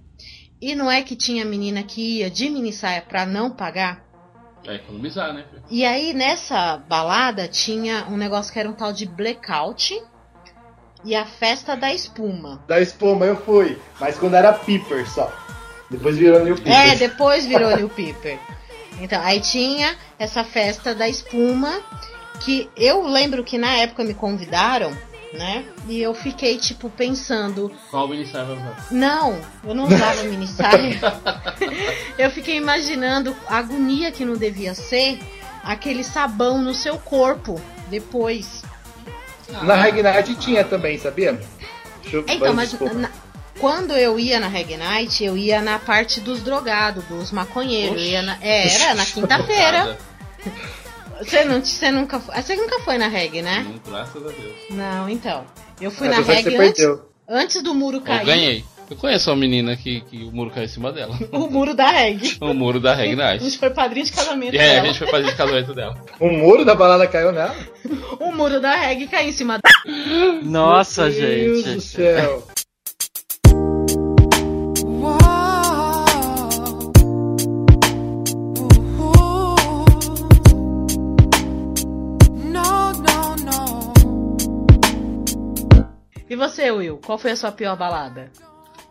[0.62, 4.04] E não é que tinha menina que ia de mini saia pra não pagar?
[4.68, 5.46] É economizar, né?
[5.70, 9.98] E aí nessa balada tinha um negócio que era um tal de blackout
[11.06, 12.62] e a festa da espuma.
[12.68, 15.32] Da espuma eu fui, mas quando era Piper só.
[15.90, 16.74] Depois virou New Piper.
[16.74, 18.38] É, depois virou New Piper.
[19.00, 21.82] Então, aí tinha essa festa da espuma
[22.42, 24.92] que eu lembro que na época me convidaram,
[25.34, 25.66] né?
[25.88, 28.88] E eu fiquei tipo pensando, Qual minissaia vai usar?
[28.92, 31.00] não, eu não usava mini saia.
[32.18, 35.20] eu fiquei imaginando a agonia que não devia ser
[35.64, 38.64] aquele sabão no seu corpo depois.
[39.64, 41.40] Na Ragnite tinha também, sabia?
[42.02, 43.12] Deixa eu- Então, mas na-
[43.60, 48.02] quando eu ia na Reg Night, eu ia na parte dos drogados, dos maconheiros.
[48.02, 49.98] Eu ia na- é, era na quinta-feira.
[51.20, 53.66] Você, não, você, nunca, fo- você nunca foi na Reg, né?
[53.68, 54.56] Hum, Graças a Deus.
[54.72, 55.44] Não, então.
[55.82, 56.86] Eu fui Ah, na Reg antes,
[57.28, 58.26] antes do muro Eu cair.
[58.26, 58.64] ganhei.
[58.90, 61.16] Eu conheço uma menina que, que o muro caiu em cima dela.
[61.32, 62.38] O muro da Reg.
[62.42, 63.58] O muro da Reg A gente Night.
[63.60, 64.86] foi padrinho de casamento É, a dela.
[64.88, 65.98] gente foi fazer de casamento dela.
[66.20, 67.56] O muro da balada caiu nela.
[68.20, 69.70] O muro da Reg caiu em cima da.
[70.42, 71.76] Nossa, Meu Deus gente.
[71.76, 72.48] do céu.
[86.40, 86.98] Você, Will?
[86.98, 88.32] Qual foi a sua pior balada?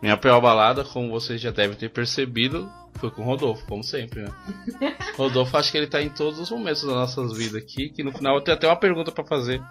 [0.01, 4.21] Minha pior balada, como vocês já devem ter percebido, foi com o Rodolfo, como sempre,
[4.21, 4.31] né?
[5.17, 8.11] Rodolfo, acho que ele tá em todos os momentos das nossas vidas aqui, que no
[8.11, 9.61] final eu tenho até uma pergunta pra fazer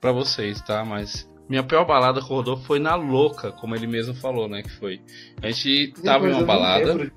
[0.00, 0.84] pra vocês, tá?
[0.84, 4.62] Mas minha pior balada com o Rodolfo foi na louca, como ele mesmo falou, né?
[4.62, 5.00] Que foi.
[5.40, 7.12] A gente tava em uma balada.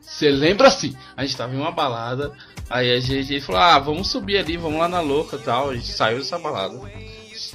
[0.00, 0.96] Você lembra assim?
[1.16, 2.32] A gente tava em uma balada,
[2.68, 5.70] aí a gente ele falou, ah, vamos subir ali, vamos lá na louca e tal.
[5.70, 6.80] A gente saiu dessa balada.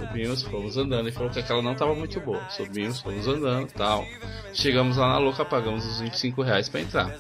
[0.08, 1.02] Subimos, fomos andando.
[1.08, 2.42] Ele falou que aquela não tava muito boa.
[2.50, 4.06] Subimos, fomos andando e tal.
[4.54, 7.16] Chegamos lá na louca, pagamos os 25 reais pra entrar.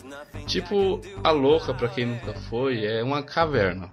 [0.45, 3.89] Tipo, a louca, pra quem nunca foi, é uma caverna.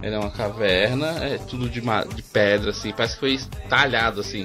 [0.00, 4.20] Ela é uma caverna, é tudo de, ma- de pedra, assim, parece que foi talhado
[4.20, 4.44] assim.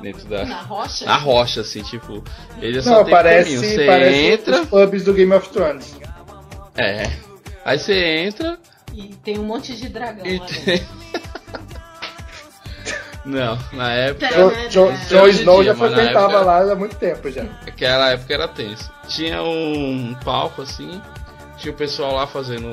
[0.00, 0.44] Dentro da.
[0.44, 1.04] Na rocha?
[1.06, 2.22] Na rocha, assim, tipo.
[2.60, 3.70] Ele só Não, tem parece, caminho.
[3.74, 4.60] Você parece entra.
[4.62, 5.96] os pubs do Game of Thrones.
[6.76, 7.10] É.
[7.64, 8.58] Aí você entra
[8.94, 10.82] E tem um monte de dragão e tem.
[13.28, 14.26] Não, na época.
[14.28, 17.42] Jon Jon- Jon Hoje em Snow dia, já frequentava época- lá há muito tempo já.
[17.66, 18.90] Aquela época era tenso.
[19.06, 21.00] Tinha um palco assim,
[21.58, 22.66] tinha o pessoal lá fazendo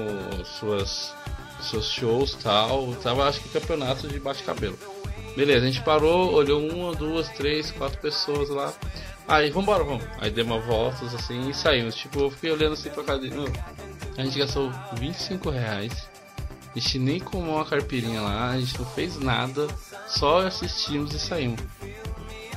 [0.45, 1.13] suas
[1.61, 2.93] seus shows e tal.
[3.03, 4.77] Tava acho que campeonato de bate-cabelo.
[5.35, 8.71] Beleza, a gente parou, olhou uma, duas, três, quatro pessoas lá.
[9.27, 10.03] Aí, vambora, vamos.
[10.21, 11.95] Aí deu uma voltas assim e saímos.
[11.95, 13.03] Tipo, eu fiquei olhando assim pra.
[13.17, 13.51] "Meu,
[14.17, 16.07] A gente gastou 25 reais.
[16.73, 19.65] A gente nem comeu uma carpirinha lá, a gente não fez nada,
[20.07, 21.59] só assistimos e saímos.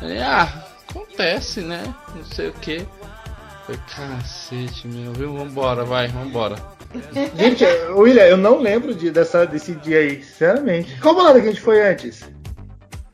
[0.01, 1.95] Aí, ah, acontece, né?
[2.15, 2.87] Não sei o que.
[3.67, 5.35] Falei, cacete, meu, viu?
[5.37, 6.57] Vambora, vai, vambora.
[7.37, 10.99] Gente, William, eu não lembro de, dessa, desse dia aí, sinceramente.
[11.01, 12.23] Qual balada que a gente foi antes?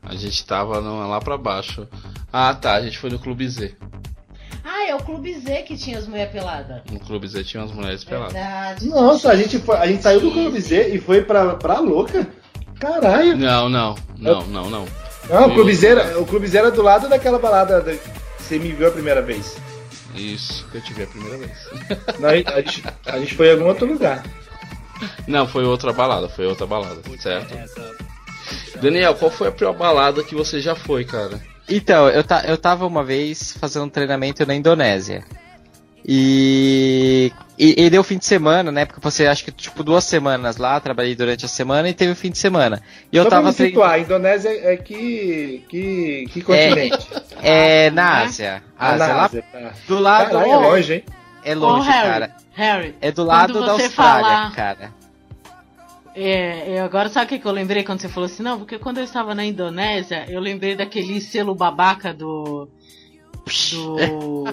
[0.01, 1.87] A gente tava no- lá pra baixo.
[2.31, 3.75] Ah, tá, a gente foi no Clube Z.
[4.63, 6.81] Ah, é o Clube Z que tinha as mulheres peladas.
[6.91, 8.33] No Clube Z tinha umas mulheres peladas.
[8.33, 8.87] Verdade.
[8.87, 12.25] Nossa, a gente, foi, a gente saiu do Clube Z e foi pra, pra louca?
[12.85, 13.35] Caralho.
[13.37, 14.85] Não, não, não, não, não.
[15.27, 17.99] Não, o Clube, Z era, o Clube era do lado daquela balada da- que
[18.37, 19.57] você me viu a primeira vez.
[20.13, 21.51] Isso, que eu tive a primeira vez.
[22.19, 24.23] Não, a, gente, a gente foi em algum outro lugar.
[25.27, 27.53] Não, foi outra balada, foi outra balada, certo?
[28.79, 31.41] Daniel, qual foi a pior balada que você já foi, cara?
[31.67, 35.25] Então, eu, ta, eu tava uma vez fazendo um treinamento na Indonésia.
[36.05, 38.85] E, e, e deu fim de semana, né?
[38.85, 42.15] Porque você acho que tipo duas semanas lá, trabalhei durante a semana e teve o
[42.15, 42.81] fim de semana.
[43.11, 47.07] E eu Só pra tava me situar, a Indonésia é que, que, que continente?
[47.41, 48.63] É, na Ásia.
[48.77, 49.73] Ah, Ásia, na lá Ásia, tá.
[49.87, 50.31] do lado.
[50.31, 51.03] Caralho, é longe, hein?
[51.43, 52.35] É longe, Ô, Harry, cara.
[52.53, 54.93] Harry, É do lado da Austrália, falar- cara.
[56.15, 58.41] É, eu agora sabe o que, que eu lembrei quando você falou assim?
[58.41, 62.69] Não, porque quando eu estava na Indonésia, eu lembrei daquele selo babaca do.
[63.71, 64.45] Do.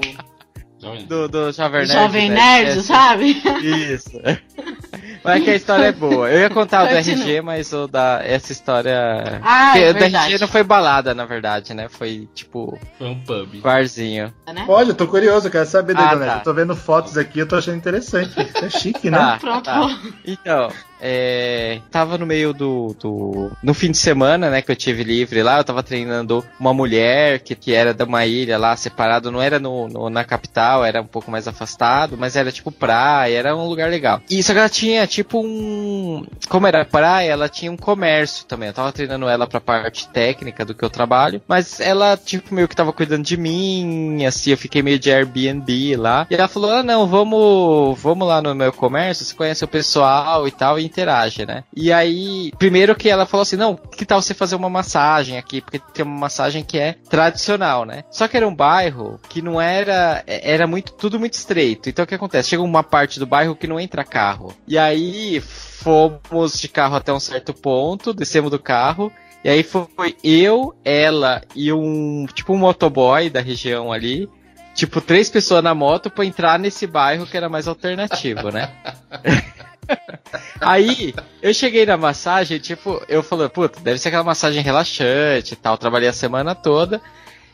[1.07, 1.93] Do, do Jovem Nerd.
[1.93, 2.35] Jovem né?
[2.65, 3.43] Nerd, É, sabe?
[3.63, 4.11] Isso.
[5.25, 6.29] Mas é que a história é boa.
[6.29, 6.95] Eu ia contar o do.
[6.97, 9.41] RG, mas o da, essa história.
[9.45, 10.07] Ah, Porque é o da.
[10.25, 11.89] RG não foi balada, na verdade, né?
[11.89, 13.61] Foi tipo Foi um pub.
[13.61, 14.35] barzinho.
[14.53, 14.65] né?
[14.67, 16.33] Olha, eu tô curioso, eu quero saber da Ah, Indonésia.
[16.33, 16.39] tá.
[16.41, 18.35] Eu tô vendo fotos aqui, eu tô achando interessante.
[18.61, 19.19] É chique, né?
[19.19, 19.65] Tá, Pronto.
[19.65, 19.97] tá.
[20.27, 20.73] Então,
[21.05, 23.51] é, tava no meio do, do.
[23.61, 27.41] No fim de semana, né, que eu tive livre lá, eu tava treinando uma mulher
[27.41, 31.03] que, que era de uma ilha lá, separado, não era no, no- na capital, era
[31.03, 34.21] um pouco mais afastado, mas era tipo praia, era um lugar legal.
[34.31, 36.25] E só que ela tinha tipo um.
[36.49, 38.69] Como era praia, ela tinha um comércio também.
[38.69, 42.69] Eu tava treinando ela pra parte técnica do que eu trabalho, mas ela, tipo, meio
[42.69, 46.27] que tava cuidando de mim, assim, eu fiquei meio de Airbnb lá.
[46.31, 50.47] E ela falou: ah, não, vamos, vamos lá no meu comércio, você conhece o pessoal
[50.47, 51.65] e tal, e interage, né?
[51.75, 55.61] E aí, primeiro que ela falou assim: não, que tal você fazer uma massagem aqui?
[55.61, 58.05] Porque tem uma massagem que é tradicional, né?
[58.11, 60.23] Só que era um bairro que não era.
[60.27, 61.89] Era muito, tudo muito estreito.
[61.89, 62.51] Então o que acontece?
[62.51, 64.55] Chega uma parte do bairro que não entra carro.
[64.69, 69.11] E aí fomos de carro até um certo ponto, descemos do carro.
[69.45, 74.29] E aí foi eu, ela e um tipo um motoboy da região ali.
[74.75, 78.71] Tipo, três pessoas na moto pra entrar nesse bairro que era mais alternativo, né?
[80.61, 85.57] Aí, eu cheguei na massagem, tipo, eu falei, puta, deve ser aquela massagem relaxante e
[85.57, 85.77] tal.
[85.77, 87.01] Trabalhei a semana toda.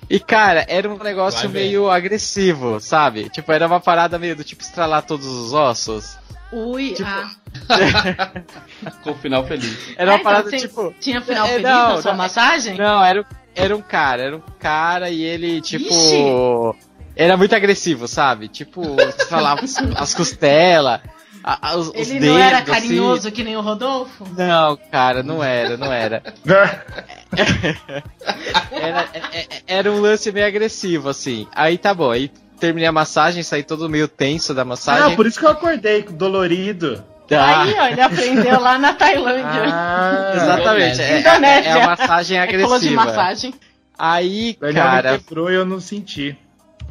[0.08, 3.28] E, cara, era um negócio meio agressivo, sabe?
[3.30, 6.16] Tipo, era uma parada meio do tipo estralar todos os ossos.
[6.52, 7.30] Ui, Tipo, ah.
[9.02, 9.76] Com o final feliz.
[9.96, 10.94] Era uma então parada tem- tipo.
[11.00, 12.78] Tinha final É, feliz não, na sua não, massagem?
[12.78, 15.84] Não, era, era um cara, era um cara e ele, tipo.
[15.88, 16.88] Ixi.
[17.14, 18.48] Era muito agressivo, sabe?
[18.48, 21.00] Tipo, as, as costelas,
[21.52, 22.28] a- a- os, os Ele dedos.
[22.28, 22.66] não era assim.
[22.70, 24.26] carinhoso que nem o Rodolfo?
[24.36, 26.22] Não, cara, não era, não era.
[28.72, 31.46] Era, é- é- era um lance meio agressivo, assim.
[31.54, 35.12] Aí tá bom, aí terminei a massagem, saí todo meio tenso da massagem.
[35.12, 37.04] Ah, por isso que eu acordei dolorido.
[37.30, 39.62] Ah, Aí, ó, ele aprendeu lá na Tailândia.
[39.70, 41.68] Ah, exatamente, é, Indonésia.
[41.68, 43.04] é a massagem Ele falou de agressiva.
[43.04, 43.54] massagem.
[43.98, 46.36] Aí, Ele cara, me quebrou e eu não senti.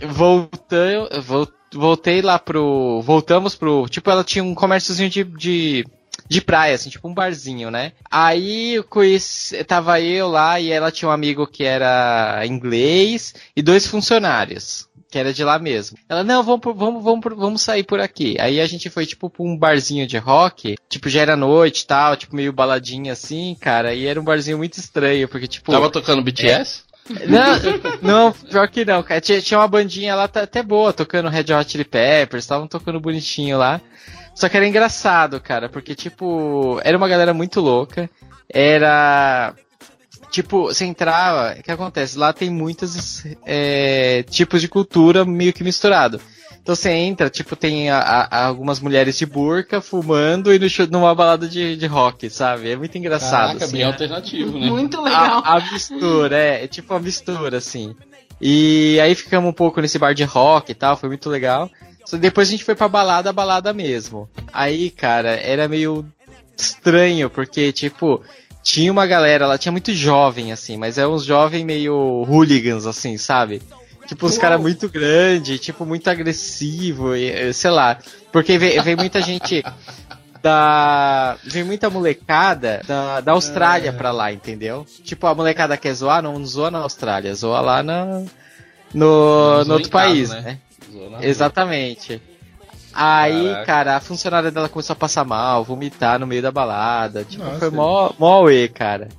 [0.02, 3.02] Voltei, vol- voltei lá pro.
[3.02, 3.88] Voltamos pro.
[3.89, 5.86] Tipo, ela tinha um comérciozinho de, de,
[6.28, 7.93] de praia, assim, tipo um barzinho, né?
[8.10, 13.88] Aí conheci, tava eu lá e ela tinha um amigo que era inglês e dois
[13.88, 14.88] funcionários.
[15.10, 15.98] Que era de lá mesmo.
[16.10, 18.36] Ela, não, vamos, vamos, vamos, vamos sair por aqui.
[18.41, 20.76] Aí a gente foi, tipo, pra um barzinho de rock.
[20.89, 23.93] Tipo, já era noite e tal, tipo, meio baladinha assim, cara.
[23.93, 25.72] E era um barzinho muito estranho, porque, tipo.
[25.72, 26.84] Tava tocando BTS?
[27.28, 29.22] Não, não, pior que não, cara.
[29.22, 32.99] Tinha, tinha uma bandinha lá tá- até boa, tocando Red Hot Chili Peppers, estavam tocando
[32.99, 33.80] bonitinho lá.
[34.36, 38.10] Só que era engraçado, cara, porque, tipo, era uma galera muito louca.
[38.49, 39.53] Era.
[40.30, 41.58] Tipo, você entrava.
[41.60, 42.18] O que acontece?
[42.18, 46.22] Lá tem muitos é, tipos de cultura meio que misturado.
[46.68, 47.97] Então você entra, tipo, tem a-
[48.30, 52.70] a- algumas mulheres de burca fumando e no show- numa balada de, de rock, sabe?
[52.72, 53.47] É muito engraçado.
[53.47, 53.88] Caraca, assim, bem né?
[53.88, 54.70] alternativo, né?
[54.70, 55.41] Muito legal.
[55.45, 57.95] A, a mistura, é, é tipo uma mistura, assim.
[58.41, 61.72] E aí ficamos um pouco nesse bar de rock e tal, foi muito legal.
[62.03, 64.30] Só depois a gente foi pra balada, balada mesmo.
[64.51, 66.05] Aí, cara, era meio
[66.57, 68.22] estranho, porque, tipo,
[68.61, 71.95] tinha uma galera lá, tinha muito jovem, assim, mas é uns jovens meio
[72.28, 73.61] hooligans, assim, sabe?
[74.08, 77.97] Tipo, os caras muito grandes, tipo, muito agressivo, e, eh, sei lá.
[78.32, 79.64] Porque veio, veio muita gente
[80.41, 81.38] da.
[81.43, 84.86] Veio muita molecada da, da Austrália pra lá, entendeu?
[85.03, 88.24] Tipo, a molecada quer zoar, não zoa na Austrália, zoa lá na,
[88.93, 90.41] no, no outro casa, país, né?
[90.41, 90.60] né?
[90.93, 91.20] Rua.
[91.22, 92.22] Exatamente.
[92.93, 93.66] Aí, Caraca.
[93.66, 97.24] cara, a funcionária dela começou a passar mal, vomitar no meio da balada.
[97.24, 97.60] Tipo, Nossa.
[97.60, 99.10] foi mó, mó auê, cara.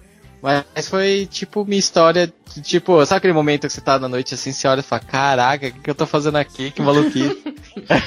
[0.42, 2.32] Mas foi, tipo, minha história.
[2.62, 5.66] Tipo, sabe aquele momento que você tá na noite assim, você olha e fala: Caraca,
[5.68, 6.70] o que, que eu tô fazendo aqui?
[6.70, 7.36] Que maluquice.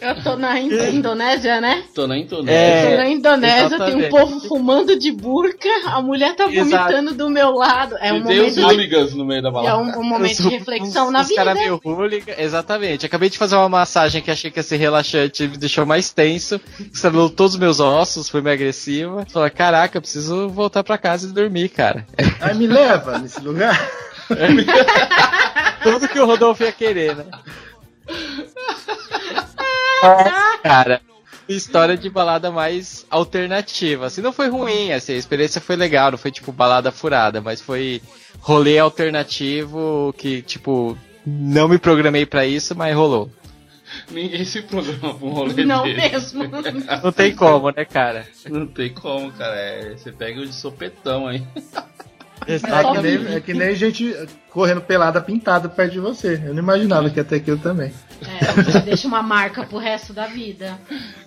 [0.00, 1.84] Eu tô na Indo- Indonésia, né?
[1.94, 2.90] Tô na É, Indonésia.
[2.90, 4.10] tô na Indonésia, tem um exatamente.
[4.10, 6.84] povo fumando de burca, a mulher tá Exato.
[6.92, 7.96] vomitando do meu lado.
[8.00, 9.78] É um e tem os momento, hooligans no meio da é balada.
[9.78, 11.36] um, um momento Os- de reflexão os- na os vida.
[11.44, 13.06] cara meio hooligan, exatamente.
[13.06, 16.60] Acabei de fazer uma massagem que achei que ia ser relaxante, me deixou mais tenso,
[16.92, 19.24] estralou todos os meus ossos, foi meio agressiva.
[19.30, 22.06] Falei, caraca, eu preciso voltar pra casa e dormir, cara.
[22.40, 23.78] Aí me leva nesse lugar.
[25.82, 27.24] Tudo que o Rodolfo ia querer, né?
[30.62, 31.00] Cara,
[31.48, 34.06] história de balada mais alternativa.
[34.06, 37.60] Assim, não foi ruim, assim, a experiência foi legal, não foi tipo balada furada, mas
[37.60, 38.02] foi
[38.40, 40.96] rolê alternativo que, tipo,
[41.26, 43.30] não me programei pra isso, mas rolou.
[44.12, 46.36] Ninguém se programa pra um rolê Não desse.
[46.36, 46.44] mesmo.
[47.02, 48.26] Não tem como, né, cara?
[48.48, 49.54] Não tem como, cara.
[49.56, 51.42] É, você pega o de sopetão aí.
[52.46, 54.14] É que, nem, é que nem gente
[54.50, 56.42] correndo pelada pintada perto de você.
[56.44, 57.92] Eu não imaginava que ia ter aquilo também.
[58.20, 60.78] É, você deixa uma marca pro resto da vida.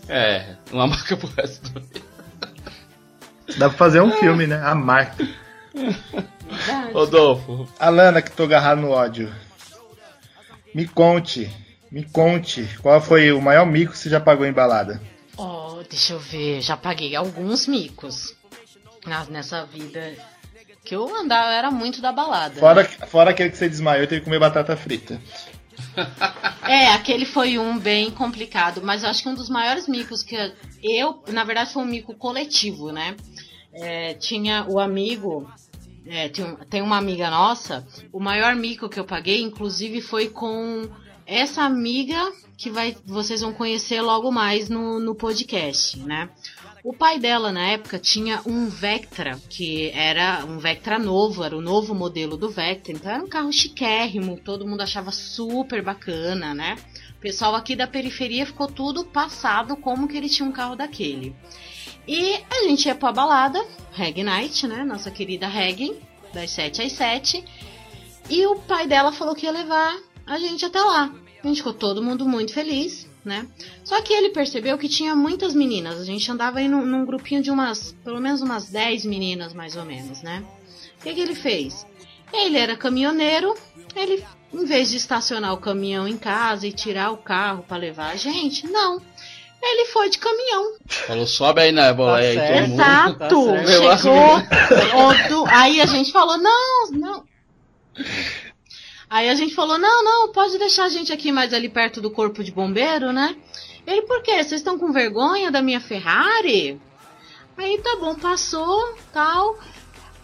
[0.10, 2.02] É, uma marca pro resto do vida.
[3.58, 4.62] Dá pra fazer um filme, né?
[4.62, 5.26] A marca.
[5.74, 6.94] Verdade.
[6.94, 9.32] Rodolfo, Alana, que tô agarrado no ódio.
[10.74, 11.50] Me conte,
[11.92, 15.02] me conte, qual foi o maior mico que você já pagou em balada?
[15.38, 18.36] Oh, deixa eu ver, já paguei alguns micos
[19.30, 20.14] nessa vida.
[20.84, 22.60] Que eu andava, eu era muito da balada.
[22.60, 25.20] Fora, fora aquele que você desmaiou e teve que comer batata frita.
[26.68, 30.36] É, aquele foi um bem complicado, mas eu acho que um dos maiores micos que
[30.82, 33.16] eu, na verdade, foi um mico coletivo, né?
[33.72, 35.48] É, tinha o amigo,
[36.08, 40.90] é, tem, tem uma amiga nossa, o maior mico que eu paguei, inclusive, foi com
[41.26, 46.30] essa amiga que vai, vocês vão conhecer logo mais no, no podcast, né?
[46.84, 51.62] O pai dela, na época, tinha um Vectra, que era um Vectra novo, era o
[51.62, 56.76] novo modelo do Vectra, então era um carro chiquérrimo, todo mundo achava super bacana, né?
[57.18, 61.36] O pessoal aqui da periferia ficou tudo passado como que ele tinha um carro daquele.
[62.08, 64.84] E a gente ia pra balada, Reg Night, né?
[64.84, 66.00] Nossa querida Reg,
[66.32, 67.44] das 7 às 7.
[68.30, 71.12] E o pai dela falou que ia levar a gente até lá.
[71.44, 73.46] A gente ficou todo mundo muito feliz, né?
[73.84, 76.00] Só que ele percebeu que tinha muitas meninas.
[76.00, 79.76] A gente andava aí num, num grupinho de umas, pelo menos umas 10 meninas, mais
[79.76, 80.44] ou menos, né?
[81.00, 81.86] O que, que ele fez?
[82.34, 83.56] Ele era caminhoneiro,
[83.96, 88.12] ele, em vez de estacionar o caminhão em casa e tirar o carro para levar
[88.12, 89.00] a gente, não.
[89.62, 90.76] Ele foi de caminhão.
[90.88, 92.82] falou, sobe aí na boleia aí, todo mundo.
[92.82, 93.18] Exato!
[93.20, 94.02] Tá certo.
[94.02, 95.42] Chegou.
[95.44, 97.24] onde- aí a gente falou, não, não.
[99.10, 102.10] Aí a gente falou, não, não, pode deixar a gente aqui mais ali perto do
[102.10, 103.36] corpo de bombeiro, né?
[103.86, 104.44] Ele, por quê?
[104.44, 106.80] Vocês estão com vergonha da minha Ferrari?
[107.58, 109.58] Aí tá bom, passou, tal.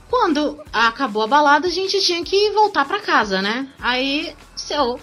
[0.10, 3.70] Quando acabou a balada, a gente tinha que voltar pra casa, né?
[3.80, 5.00] Aí seu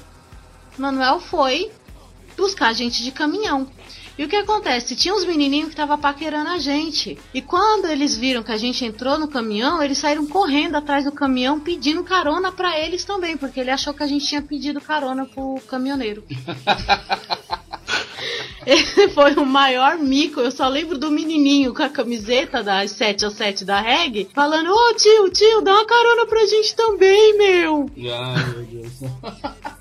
[0.76, 1.70] Manuel foi
[2.36, 3.70] buscar a gente de caminhão.
[4.18, 4.96] E o que acontece?
[4.96, 7.16] Tinha uns menininhos que estavam paquerando a gente.
[7.32, 11.12] E quando eles viram que a gente entrou no caminhão, eles saíram correndo atrás do
[11.12, 15.24] caminhão pedindo carona pra eles também, porque ele achou que a gente tinha pedido carona
[15.24, 16.24] pro caminhoneiro.
[18.66, 20.40] Esse foi o maior mico.
[20.40, 24.70] Eu só lembro do menininho com a camiseta das 7 às 7 da reg, falando:
[24.70, 27.88] Ô tio, tio, dá uma carona pra gente também, meu.
[28.12, 28.92] Ai, meu Deus.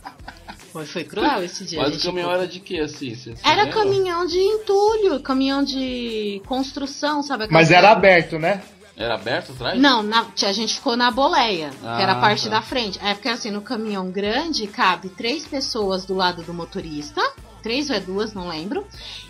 [0.78, 1.80] Foi, foi cruel esse dia.
[1.80, 2.05] Mas o gente.
[2.05, 3.15] caminhão era de que, assim?
[3.15, 3.82] Você, você Era lembra?
[3.84, 7.45] caminhão de entulho, caminhão de construção, sabe?
[7.45, 8.61] aquela Mas era aberto, né?
[8.95, 9.80] Era aberto atrás?
[9.80, 12.49] Não, na- a gente ficou na boleia, que era a Ah, parte tá.
[12.49, 12.99] da frente.
[13.03, 17.21] É porque assim, no caminhão grande cabe três pessoas do lado do motorista,
[17.61, 18.84] três ou é duas, não lembro.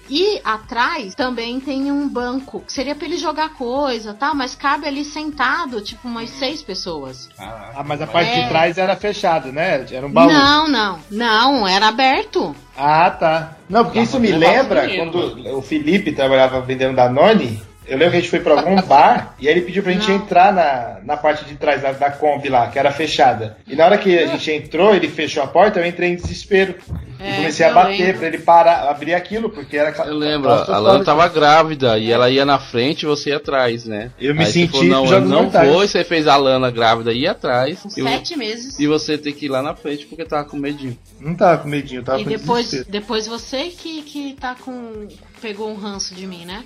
[0.10, 4.34] E atrás também tem um banco, que seria pra ele jogar coisa, tá?
[4.34, 7.30] Mas cabe ali sentado, tipo, umas seis pessoas.
[7.38, 8.42] Ah, mas a parte É.
[8.44, 9.86] de trás era fechada, né?
[9.92, 10.28] Era um baú.
[10.32, 12.56] Não, não, não, era aberto.
[12.78, 13.58] Ah, tá.
[13.70, 17.62] Não, porque isso me lembra menino, quando o Felipe trabalhava vendendo Danone.
[17.86, 20.10] Eu lembro que a gente foi pra algum bar e aí ele pediu pra gente
[20.10, 20.18] Não.
[20.18, 23.58] entrar na, na parte de trás da, da Kombi lá, que era fechada.
[23.66, 26.76] E na hora que a gente entrou, ele fechou a porta, eu entrei em desespero.
[27.20, 28.18] É, e comecei a eu bater lembro.
[28.20, 29.90] pra ele parar, abrir aquilo, porque era.
[30.06, 33.86] Eu lembro, a Lana tava grávida e ela ia na frente e você ia atrás,
[33.86, 34.12] né?
[34.20, 35.68] Eu me Aí senti falou, não, eu não mortais.
[35.68, 38.78] vou, e você fez a Lana grávida ir atrás Com e, vo- sete meses.
[38.80, 40.98] e você ter que ir lá na frente porque tava com medinho.
[41.20, 42.92] Não tava com medinho, tava E com depois, desespero.
[42.92, 45.08] depois você que, que tá com.
[45.42, 46.64] pegou um ranço de mim, né?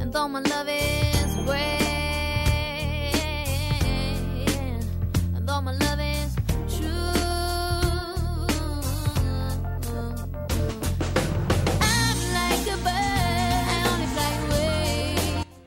[0.00, 1.80] And though my love is great,
[5.36, 5.89] and though my love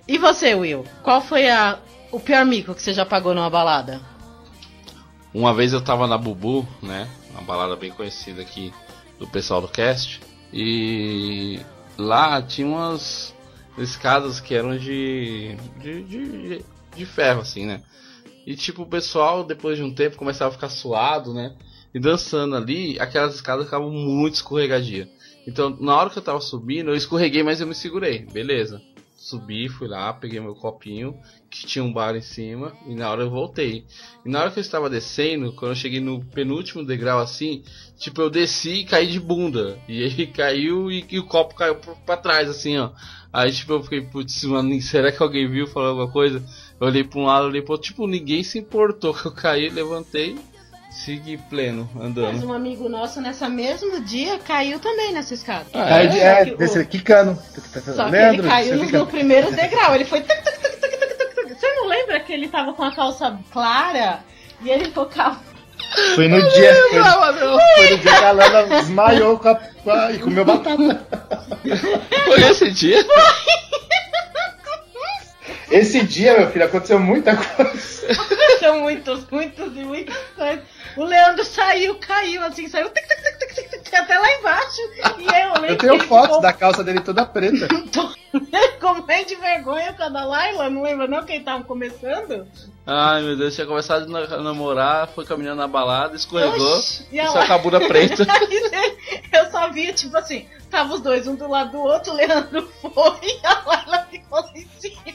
[0.08, 0.84] E você, Will?
[1.02, 1.80] Qual foi a,
[2.12, 4.02] o pior mico que você já pagou numa balada?
[5.34, 7.10] Uma vez eu tava na Bubu, né?
[7.32, 8.74] Uma balada bem conhecida aqui
[9.18, 10.22] do pessoal do cast.
[10.52, 11.60] E
[11.98, 13.34] lá tinha umas
[13.78, 17.82] escadas que eram de, de, de, de ferro, assim, né?
[18.46, 21.56] E tipo, o pessoal, depois de um tempo, começava a ficar suado, né?
[21.94, 25.08] E dançando ali, aquelas escadas ficavam muito escorregadias.
[25.48, 28.26] Então, na hora que eu tava subindo, eu escorreguei, mas eu me segurei.
[28.32, 28.82] Beleza.
[29.24, 31.18] Subi, fui lá, peguei meu copinho,
[31.50, 33.86] que tinha um bar em cima, e na hora eu voltei.
[34.26, 37.64] E na hora que eu estava descendo, quando eu cheguei no penúltimo degrau assim,
[37.98, 39.80] tipo, eu desci e caí de bunda.
[39.88, 42.92] E aí caiu e, e o copo caiu pra trás, assim, ó.
[43.32, 46.44] Aí, tipo, eu fiquei, putz, mano, será que alguém viu falou alguma coisa?
[46.78, 49.70] Eu olhei pra um lado, olhei pro outro, tipo, ninguém se importou que eu caí,
[49.70, 50.36] levantei,
[50.94, 52.46] segui pleno, Mas andando.
[52.48, 55.66] um amigo nosso, nessa mesmo dia, caiu também nessa escada.
[55.74, 57.38] Aí, Só é, que o- desse quicando.
[57.96, 59.96] Só que Leandro, ele caiu no, fica- no primeiro degrau.
[59.96, 60.22] Ele foi.
[60.22, 61.60] tuc, tuc, tuc, tuc, tuc, tuc, tuc.
[61.60, 64.20] Você não lembra que ele tava com a calça clara
[64.62, 65.40] e ele tocava.
[66.16, 66.74] Foi no dia.
[66.90, 70.46] Foi, Ah, foi no dia que a Lana desmaiou com a, com a- e comeu
[70.46, 71.06] batata.
[72.26, 73.06] Foi esse dia?
[75.74, 78.14] Esse dia, meu filho, aconteceu muita coisa.
[78.60, 80.64] São muitos, muitos e muitas coisas.
[80.96, 84.82] O Leandro saiu, caiu assim, saiu tic, tic, tic, tic, tic, tic, até lá embaixo.
[85.18, 87.68] E eu lembro Eu tenho fotos ficou da calça dele toda preta.
[88.80, 90.70] com meio de vergonha com a da Laila.
[90.70, 92.48] Não lembra não que eles estavam começando?
[92.86, 97.20] Ai meu Deus, tinha começado a na- namorar, foi caminhando na balada, escorregou, Oxi, e
[97.20, 98.26] a só com a bunda preta.
[99.32, 102.70] Eu só via, tipo assim, tava os dois um do lado do outro, o Leandro
[102.82, 105.13] foi e a Laila ficou lá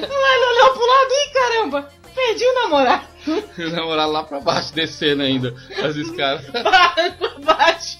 [0.00, 0.14] em cima.
[0.14, 3.06] A Laila olhou pro lado e caramba, perdi o namorado.
[3.58, 6.46] O namorado lá pra baixo, descendo ainda as escadas.
[6.62, 7.98] Para pra baixo.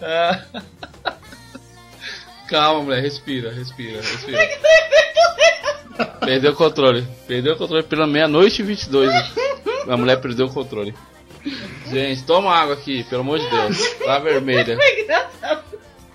[0.00, 0.42] Ah.
[2.48, 4.48] Calma, mulher, respira, respira, respira.
[6.20, 7.06] Perdeu o controle.
[7.26, 9.12] Perdeu o controle pela meia-noite e 22.
[9.88, 10.94] A mulher perdeu o controle.
[11.90, 13.94] Gente, toma água aqui, pelo amor de Deus.
[14.04, 14.78] Tá vermelha.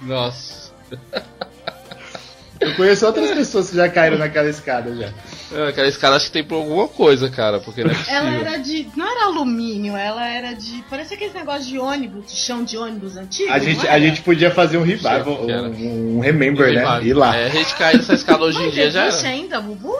[0.01, 0.71] Nossa.
[2.61, 5.09] Eu conheço outras pessoas que já caíram naquela escada já.
[5.51, 8.47] É, Aquela escada acho que tem por alguma coisa, cara, porque não é Ela possível.
[8.47, 8.87] era de.
[8.95, 10.83] Não era alumínio, ela era de.
[10.89, 13.51] Parecia aqueles negócios de ônibus, de chão de ônibus antigo.
[13.51, 16.83] A gente, a gente podia fazer um revival, um, um remember, né?
[16.83, 17.09] Vale.
[17.09, 17.35] Ir lá.
[17.35, 19.95] É, a gente cai nessa escada hoje em Mas dia já existe ainda, Bubu?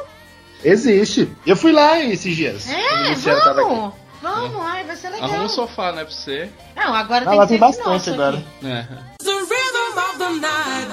[0.63, 1.27] Existe.
[1.45, 2.69] Eu fui lá esses dias.
[2.69, 3.69] É, Luciano tava aqui.
[3.69, 3.93] vamos!
[4.21, 5.23] Vamos, ai, vai ser legal.
[5.29, 6.47] Arruma um sofá, né, pra você.
[6.75, 8.37] Não, agora Ah, tem lá tem bastante agora.
[8.37, 8.67] aqui.
[8.67, 8.83] É.
[9.23, 10.87] The rhythm of the night,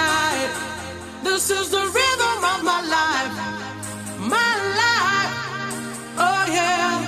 [0.00, 0.50] night,
[1.22, 3.34] this is the rhythm of my life,
[4.18, 5.34] my life,
[6.18, 7.00] oh yeah.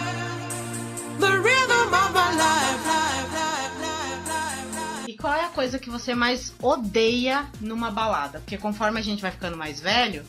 [1.18, 5.10] The rhythm of my life, life, life, life, life, life.
[5.10, 8.40] E qual é a coisa que você mais odeia numa balada?
[8.40, 10.24] Porque conforme a gente vai ficando mais velho,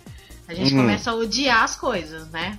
[0.47, 0.77] a gente Hum.
[0.77, 2.57] começa a odiar as coisas, né?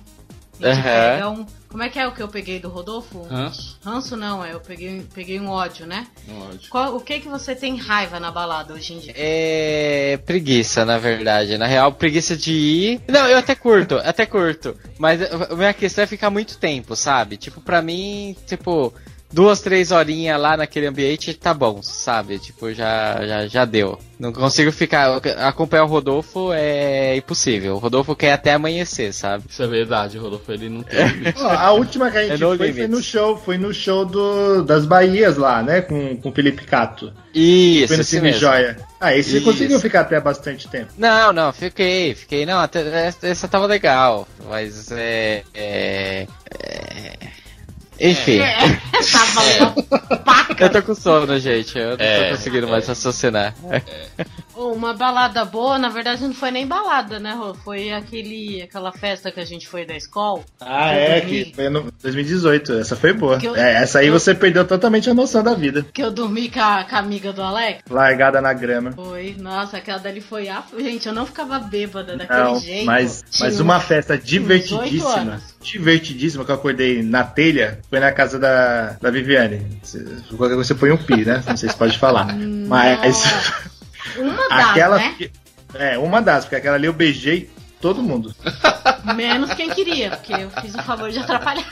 [0.61, 1.11] A gente Aham.
[1.13, 1.45] pega um.
[1.69, 3.23] Como é que é o que eu peguei do Rodolfo?
[3.23, 3.77] Ranço?
[3.83, 6.07] Ranço não, é, eu peguei, peguei um ódio, né?
[6.25, 6.69] Não, ódio.
[6.69, 9.13] Qual- o que que você tem raiva na balada hoje em dia?
[9.15, 11.57] É preguiça, na verdade.
[11.57, 13.01] Na real, preguiça de ir.
[13.09, 14.77] Não, eu até curto, até curto.
[14.97, 17.35] Mas a minha questão é ficar muito tempo, sabe?
[17.35, 18.93] Tipo, pra mim, tipo,
[19.35, 22.39] duas, três horinhas lá naquele ambiente tá bom, sabe?
[22.39, 23.99] Tipo, já, já, já deu.
[24.17, 25.17] Não consigo ficar.
[25.45, 27.75] Acompanhar o Rodolfo é impossível.
[27.75, 29.43] O Rodolfo quer até amanhecer, sabe?
[29.49, 30.99] Isso é verdade, Rodolfo, ele não tem.
[31.37, 34.05] Ó, a última que a gente É no foi, foi no show, foi no show
[34.05, 35.81] do, das Bahias lá, né?
[35.81, 37.11] Com, com o Felipe Cato.
[37.33, 38.39] Isso, Foi no Cine mesmo.
[38.39, 38.77] Joia.
[39.01, 39.45] Ah, esse você Isso.
[39.45, 40.93] conseguiu ficar até bastante tempo.
[40.97, 42.45] Não, não, fiquei, fiquei.
[42.45, 44.25] Não, até, essa- essa tava legal.
[44.49, 45.43] Mas é.
[45.53, 46.25] é,
[46.57, 47.44] é
[47.99, 48.39] enfim.
[48.39, 49.83] tá valendo
[50.23, 50.65] paca.
[50.65, 51.77] Eu tô com sono, gente.
[51.77, 52.23] Eu não É.
[52.29, 53.53] tô conseguindo mais raciocinar.
[54.55, 57.53] Ô, Uma balada boa, na verdade não foi nem balada, né, Rô?
[57.53, 60.43] Foi aquele, aquela festa que a gente foi da escola.
[60.61, 61.45] Ah, é, dormi.
[61.45, 62.73] que foi no 2018.
[62.79, 63.37] Essa foi boa.
[63.43, 65.85] Eu- É, essa aí eu- você perdeu totalmente a noção da vida.
[65.93, 67.83] Que eu dormi com a, com a amiga do Alex.
[67.89, 68.91] Largada na grama.
[68.93, 70.63] Foi, nossa, aquela dali foi a.
[70.77, 72.85] Gente, eu não ficava bêbada daquele Não, jeito.
[72.85, 75.41] mas, mas uma festa divertidíssima.
[75.65, 79.65] Divertidíssima que eu acordei na telha foi na casa da, da Viviane.
[79.83, 79.99] Você-
[80.37, 81.43] Qualquer coisa você põe um pi, né?
[81.47, 82.27] Não sei se pode falar.
[82.35, 83.23] Mas.
[84.17, 84.97] Uma das, aquela.
[84.97, 85.15] né?
[85.73, 87.49] É, uma das, porque aquela ali eu beijei
[87.81, 88.33] todo mundo.
[89.15, 91.65] Menos quem queria, porque eu fiz o favor de atrapalhar.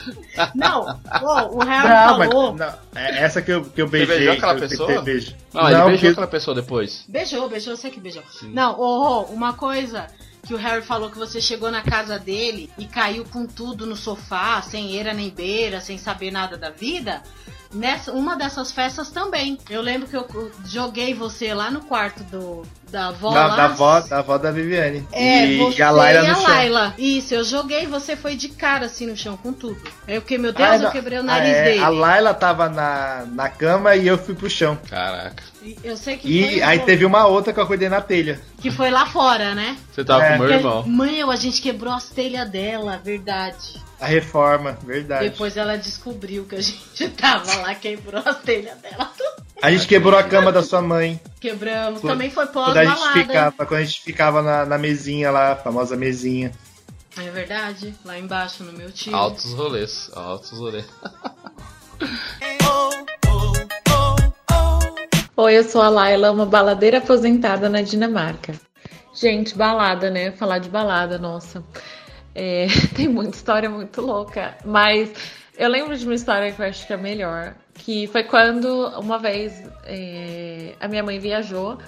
[0.54, 2.28] Não, ô, o Harry Não, mas.
[2.28, 2.56] falou.
[2.56, 4.16] Não, é essa que eu, que eu Você beijei.
[4.16, 4.88] beijou aquela que eu pessoa?
[4.88, 5.34] tentei beijo.
[5.52, 7.04] Não, ele beijou porque- aquela pessoa depois.
[7.08, 8.22] Beijou, beijou, eu sei que beijou.
[8.44, 10.06] Não, ô, Rô, uma coisa
[10.46, 13.96] que o Harry falou que você chegou na casa dele e caiu com tudo no
[13.96, 17.22] sofá, sem eira nem beira, sem saber nada da vida.
[17.72, 19.56] Nessa, uma dessas festas também.
[19.70, 23.56] Eu lembro que eu joguei você lá no quarto do, da avó Da, lá.
[23.56, 25.06] da, avó, da avó da Viviane.
[25.12, 26.44] É, e, você e a Laila e no a chão.
[26.50, 26.94] Laila.
[26.98, 29.80] Isso, eu joguei, você foi de cara assim no chão com tudo.
[30.08, 30.90] Aí eu fiquei, meu Deus, Ah, eu não.
[30.90, 31.80] quebrei o nariz é, dele.
[31.84, 34.76] A Laila tava na, na cama e eu fui pro chão.
[34.88, 35.42] Caraca.
[35.62, 38.40] E Eu sei que E foi, aí teve uma outra que eu cuidei na telha.
[38.60, 39.76] que foi lá fora, né?
[39.92, 40.32] Você tava É.
[40.36, 40.84] com meu irmão.
[40.88, 43.80] Mãe, a gente quebrou as telhas dela, verdade.
[44.00, 45.28] A reforma, verdade.
[45.28, 49.10] Depois ela descobriu que a gente tava lá, quebrou as telhas dela.
[49.62, 51.20] A gente quebrou a cama da sua mãe.
[51.38, 52.00] Quebramos.
[52.00, 53.20] Quando- Também foi Quando a gente pós-balada.
[53.26, 56.50] ficava, quando a gente ficava na, na mesinha lá, a famosa mesinha.
[57.18, 59.14] É verdade, lá embaixo no meu tio.
[59.14, 60.10] Altos rolês.
[60.14, 60.86] Altos rolês.
[65.36, 68.54] Oi, eu sou a Laila, uma baladeira aposentada na Dinamarca.
[69.14, 70.32] Gente, balada, né?
[70.32, 71.64] Falar de balada, nossa.
[72.34, 74.56] É, tem muita história muito louca.
[74.64, 75.12] Mas
[75.56, 77.54] eu lembro de uma história que eu acho que é melhor.
[77.74, 81.78] Que foi quando, uma vez, é, a minha mãe viajou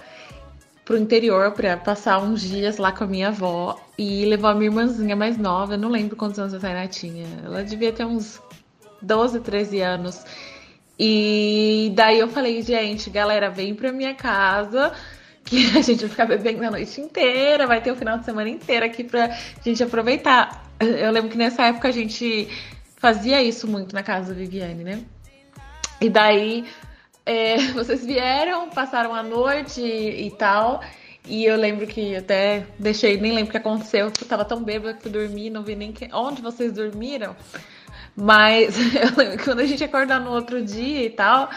[0.84, 4.68] pro interior para passar uns dias lá com a minha avó e levou a minha
[4.68, 7.26] irmãzinha mais nova, eu não lembro quantos anos a Tainá tinha.
[7.44, 8.40] Ela devia ter uns
[9.00, 10.24] 12, 13 anos.
[10.98, 14.92] E daí eu falei, gente, galera, vem pra minha casa
[15.52, 18.48] que a gente vai ficar bebendo a noite inteira, vai ter o final de semana
[18.48, 19.28] inteiro aqui pra
[19.62, 20.64] gente aproveitar.
[20.80, 22.48] Eu lembro que nessa época a gente
[22.96, 25.00] fazia isso muito na casa da Viviane, né?
[26.00, 26.64] E daí
[27.26, 30.82] é, vocês vieram, passaram a noite e, e tal.
[31.28, 34.62] E eu lembro que até deixei, nem lembro o que aconteceu, porque eu tava tão
[34.62, 37.36] bêbada que fui dormir, não vi nem que- onde vocês dormiram.
[38.16, 41.48] Mas eu lembro que quando a gente acordar no outro dia e tal,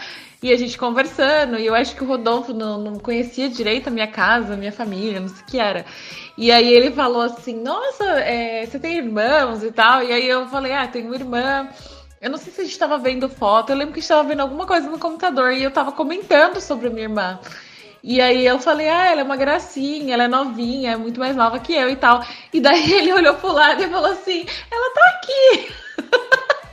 [0.46, 3.90] e a gente conversando, e eu acho que o Rodolfo não, não conhecia direito a
[3.90, 5.84] minha casa, a minha família, não sei o que era.
[6.38, 10.04] E aí ele falou assim, nossa, é, você tem irmãos e tal?
[10.04, 11.68] E aí eu falei, ah, tenho uma irmã.
[12.20, 14.28] Eu não sei se a gente tava vendo foto, eu lembro que a gente tava
[14.28, 17.40] vendo alguma coisa no computador e eu tava comentando sobre a minha irmã.
[18.02, 21.34] E aí eu falei, ah, ela é uma gracinha, ela é novinha, é muito mais
[21.34, 22.24] nova que eu e tal.
[22.52, 25.74] E daí ele olhou pro lado e falou assim, ela tá aqui.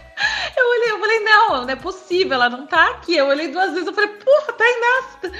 [0.55, 3.15] Eu olhei, eu falei, não, não é possível, ela não tá aqui.
[3.15, 5.31] Eu olhei duas vezes, eu falei, porra, Tainá,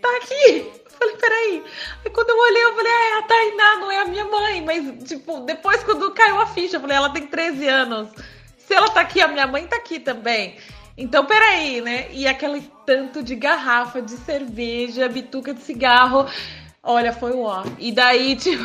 [0.00, 0.72] tá aqui.
[0.84, 1.64] Eu falei, peraí.
[2.04, 4.62] Aí quando eu olhei, eu falei, é, a Tainá não é a minha mãe.
[4.64, 8.08] Mas, tipo, depois quando caiu a ficha, eu falei, ela tem 13 anos.
[8.56, 10.58] Se ela tá aqui, a minha mãe tá aqui também.
[10.96, 12.08] Então, peraí, né?
[12.10, 16.26] E aquele tanto de garrafa de cerveja, bituca de cigarro.
[16.82, 17.62] Olha, foi o ó.
[17.78, 18.64] E daí, tipo.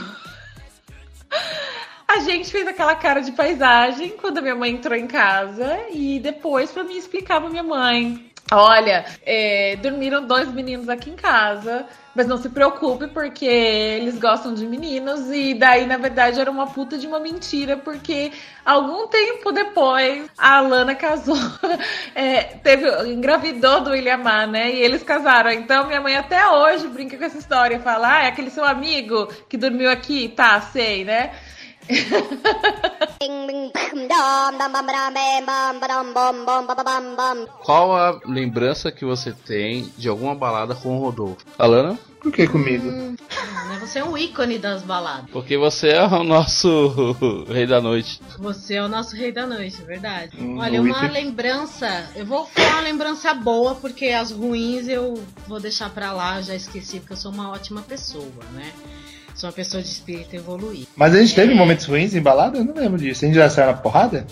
[2.07, 6.19] A gente fez aquela cara de paisagem quando a minha mãe entrou em casa e
[6.19, 8.33] depois pra mim explicar pra minha mãe.
[8.51, 14.53] Olha, é, dormiram dois meninos aqui em casa, mas não se preocupe porque eles gostam
[14.53, 18.31] de meninos e daí na verdade era uma puta de uma mentira porque
[18.63, 21.37] algum tempo depois a Alana casou,
[22.13, 24.71] é, teve engravidou do Williamar, né?
[24.71, 25.49] E eles casaram.
[25.49, 29.27] Então minha mãe até hoje brinca com essa história, fala, ah, é aquele seu amigo
[29.49, 30.59] que dormiu aqui, tá?
[30.61, 31.31] Sei, né?
[37.63, 41.37] Qual a lembrança que você tem de alguma balada com o Rodolfo?
[41.57, 41.97] Alana?
[42.21, 42.87] Por que comigo?
[42.87, 43.15] Hum,
[43.67, 45.29] né, Você é um ícone das baladas.
[45.31, 47.15] Porque você é o nosso
[47.51, 48.21] rei da noite.
[48.39, 50.37] Você é o nosso rei da noite, é verdade.
[50.39, 52.09] Hum, Olha, uma item- lembrança.
[52.15, 56.55] Eu vou falar uma lembrança boa, porque as ruins eu vou deixar pra lá, já
[56.55, 58.71] esqueci, porque eu sou uma ótima pessoa, né?
[59.35, 60.87] Sou uma pessoa de espírito evoluído.
[60.95, 62.57] Mas a gente teve momentos ruins em balada?
[62.59, 63.25] Eu não lembro disso.
[63.25, 64.25] A gente já saiu na porrada?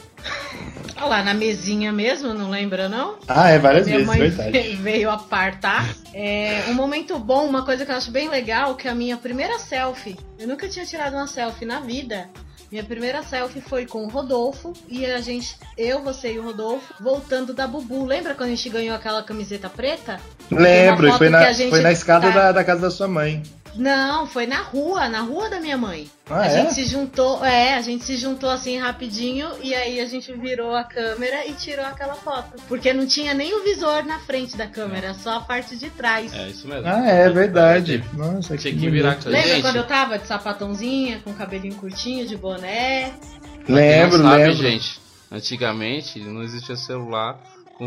[0.97, 3.16] Olha lá, na mesinha mesmo, não lembra não?
[3.28, 4.76] Ah, é, várias Minha vezes, mãe verdade.
[4.78, 5.89] veio apartar.
[6.14, 9.58] É, um momento bom, uma coisa que eu acho bem legal, que a minha primeira
[9.58, 10.18] selfie.
[10.38, 12.30] Eu nunca tinha tirado uma selfie na vida.
[12.72, 16.93] Minha primeira selfie foi com o Rodolfo e a gente, eu, você e o Rodolfo,
[17.02, 18.06] voltando da Bubu.
[18.06, 20.22] Lembra quando a gente ganhou aquela camiseta preta?
[20.49, 23.43] Lembro, e foi na, gente foi na escada tá- da, da casa da sua mãe.
[23.76, 26.10] Não, foi na rua, na rua da minha mãe.
[26.30, 26.50] Ah, a é?
[26.62, 30.76] gente se juntou, é, a gente se juntou assim rapidinho e aí a gente virou
[30.76, 32.62] a câmera e tirou aquela foto.
[32.68, 36.34] Porque não tinha nem o visor na frente da câmera, só a parte de trás.
[36.34, 36.88] É isso mesmo.
[36.88, 38.04] Ah, é verdade.
[38.14, 39.30] Nossa, Tinha que que virar bonito.
[39.30, 39.62] Lembra Gente.
[39.62, 43.14] quando eu tava de sapatãozinha, com cabelinho curtinho, de boné?
[43.68, 44.54] Lembro, sabe, lembro.
[44.56, 45.00] gente,
[45.32, 47.40] antigamente não existia celular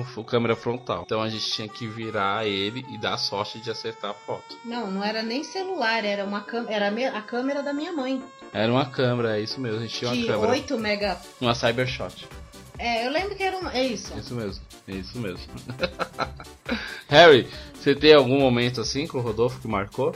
[0.03, 1.03] com câmera frontal.
[1.05, 4.57] Então a gente tinha que virar ele e dar sorte de acertar a foto.
[4.64, 8.22] Não, não era nem celular, era uma câmera, era a câmera da minha mãe.
[8.53, 9.78] Era uma câmera, é isso mesmo.
[9.78, 10.53] A gente tinha uma De câmera.
[10.53, 11.20] 8 mega.
[11.40, 12.26] Uma Cybershot.
[12.78, 13.72] É, eu lembro que era uma.
[13.72, 14.16] É isso.
[14.18, 14.64] Isso mesmo.
[14.88, 15.47] É isso mesmo.
[17.09, 20.14] Harry, você tem algum momento assim com o Rodolfo que marcou?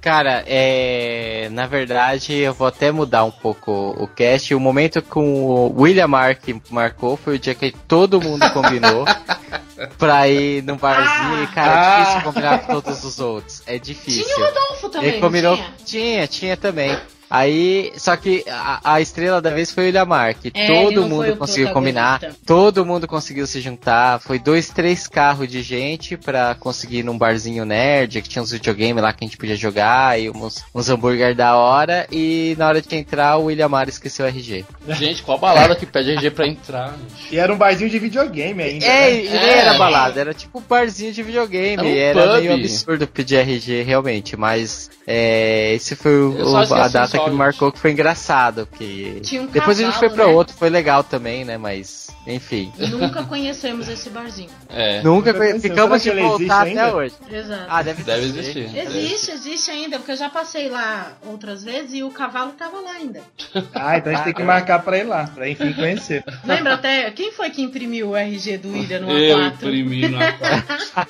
[0.00, 1.48] Cara, é.
[1.50, 4.54] Na verdade, eu vou até mudar um pouco o cast.
[4.54, 9.04] O momento com o William Mark marcou foi o dia que todo mundo combinou
[9.98, 11.98] pra ir num barzinho e, cara, é Ah.
[12.00, 13.62] difícil combinar com todos os outros.
[13.66, 14.24] É difícil.
[14.24, 15.56] Tinha o Rodolfo também, Ele combinou.
[15.56, 16.26] não Tinha?
[16.28, 16.96] tinha, também.
[17.30, 21.36] Aí, só que a, a estrela da vez foi o Ilhamar, que É, todo mundo
[21.36, 26.98] conseguiu combinar, todo mundo conseguiu se juntar, foi dois, três carros de gente pra conseguir
[26.98, 30.30] ir num barzinho nerd, que tinha uns videogames lá que a gente podia jogar, e
[30.30, 34.64] uns, uns hambúrguer da hora, e na hora de entrar o Ilhamar esqueceu o RG.
[34.88, 36.88] Gente, qual balada que pede RG pra entrar?
[36.98, 37.34] gente?
[37.34, 38.86] E era um barzinho de videogame ainda.
[38.86, 39.24] É, né?
[39.24, 39.58] e nem É.
[39.58, 41.98] era balada, era tipo um barzinho de videogame.
[41.98, 44.36] Era um Era, meio absurdo pedir RG, realmente.
[44.36, 48.66] Mas é, esse foi o- a data só, que marcou que foi engraçado.
[48.66, 50.32] Porque Tinha um depois a gente foi pra né?
[50.32, 51.56] outro, foi legal também, né?
[51.58, 52.72] Mas, enfim.
[52.90, 54.50] Nunca conhecemos esse barzinho.
[54.68, 55.70] É, Nunca Nunca conhe- conheceu.
[55.70, 56.94] ficamos de voltar até ainda?
[56.96, 57.14] hoje.
[57.30, 57.64] Exato.
[57.68, 58.58] Ah, deve, deve existir.
[58.64, 58.78] existir.
[58.78, 62.92] Existe, existe ainda, porque eu já passei lá outras vezes e o cavalo tava lá
[62.92, 63.20] ainda.
[63.74, 66.24] Ah, então a gente tem que marcar pra ir lá, pra enfim conhecer.
[66.44, 69.46] Lembra até quem foi que imprimiu o RG do William no Eu A4?
[69.54, 71.06] imprimi no A4.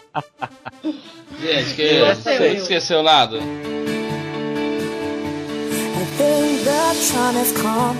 [1.41, 3.39] Gente, que, Você, esqueceu nada?
[3.39, 4.08] I
[6.19, 7.97] think the time has come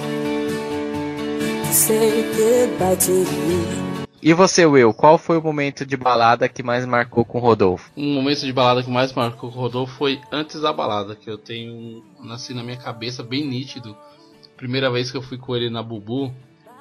[1.63, 3.89] to say goodbye to you.
[4.21, 7.89] E você, Will, qual foi o momento de balada que mais marcou com o Rodolfo?
[7.97, 11.39] Um momento de balada que mais marcou o Rodolfo foi antes da balada, que eu
[11.39, 13.97] tenho assim na minha cabeça bem nítido.
[14.57, 16.35] Primeira vez que eu fui com ele na Bubu,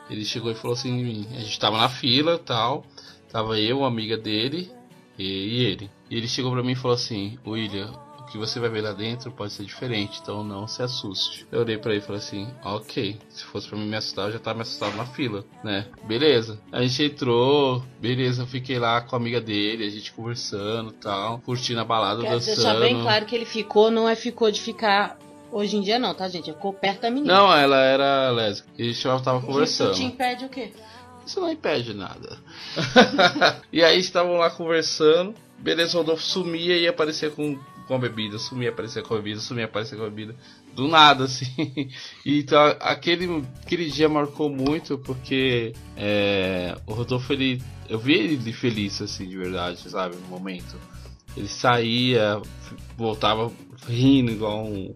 [0.09, 2.83] ele chegou e falou assim, a gente tava na fila, tal,
[3.31, 4.71] tava eu, uma amiga dele
[5.19, 5.91] e, e ele.
[6.09, 7.93] E ele chegou pra mim e falou assim, William,
[8.27, 11.47] que você vai ver lá dentro pode ser diferente, então não se assuste.
[11.51, 14.33] Eu olhei pra ele e falei assim, ok, se fosse pra mim me assustar, eu
[14.33, 15.87] já tava me assustado na fila, né?
[16.05, 16.59] Beleza.
[16.71, 21.39] A gente entrou, beleza, eu fiquei lá com a amiga dele, a gente conversando tal,
[21.39, 22.55] curtindo a balada, Quero dançando.
[22.55, 25.17] deixar bem claro que ele ficou, não é ficou de ficar
[25.51, 26.49] hoje em dia não, tá gente?
[26.49, 27.33] Ele ficou perto da menina.
[27.33, 28.69] Não, ela era lésbica.
[28.77, 29.91] E a gente tava conversando.
[29.91, 30.71] Isso te impede o quê?
[31.25, 32.37] Isso não impede nada.
[33.71, 35.35] e aí estavam lá conversando.
[35.59, 38.37] Beleza, o Rodolfo sumia e aparecia com, com a bebida.
[38.37, 39.39] Sumia, aparecia com a bebida.
[39.39, 40.35] Sumia, aparecia com a bebida.
[40.75, 41.89] Do nada, assim.
[42.25, 47.61] Então, aquele, aquele dia marcou muito porque é, o Rodolfo, ele.
[47.89, 50.15] Eu vi ele feliz, assim, de verdade, sabe?
[50.15, 50.75] No momento.
[51.35, 52.41] Ele saía,
[52.97, 53.51] voltava
[53.87, 54.93] rindo igual um,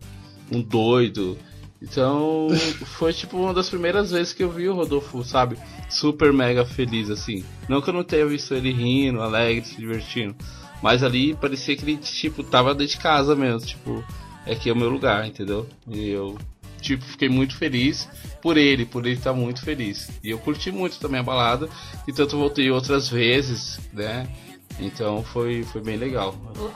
[0.52, 1.38] um doido.
[1.82, 2.48] Então,
[2.86, 5.58] foi tipo uma das primeiras vezes que eu vi o Rodolfo, sabe?
[5.90, 7.44] Super mega feliz, assim.
[7.68, 10.36] Não que eu não tenha visto ele rindo, alegre, se divertindo.
[10.82, 13.68] Mas ali parecia que ele, tipo, tava dentro de casa mesmo.
[13.68, 14.04] Tipo,
[14.46, 15.68] é aqui é o meu lugar, entendeu?
[15.88, 16.38] E eu,
[16.82, 18.10] tipo, fiquei muito feliz
[18.42, 20.10] por ele, por ele estar muito feliz.
[20.24, 21.70] E eu curti muito também a balada.
[22.08, 24.28] E tanto voltei outras vezes, né?
[24.80, 26.34] Então foi, foi bem legal.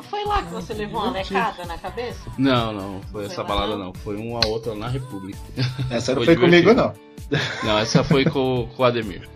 [0.10, 2.30] Foi lá que você levou uma lecada na cabeça?
[2.38, 3.86] Não, não, foi essa lá, balada não?
[3.86, 3.94] não.
[3.94, 5.40] Foi uma outra na República.
[5.90, 6.94] Essa não Foi foi comigo, não.
[7.64, 9.28] Não, essa foi com, com o Ademir.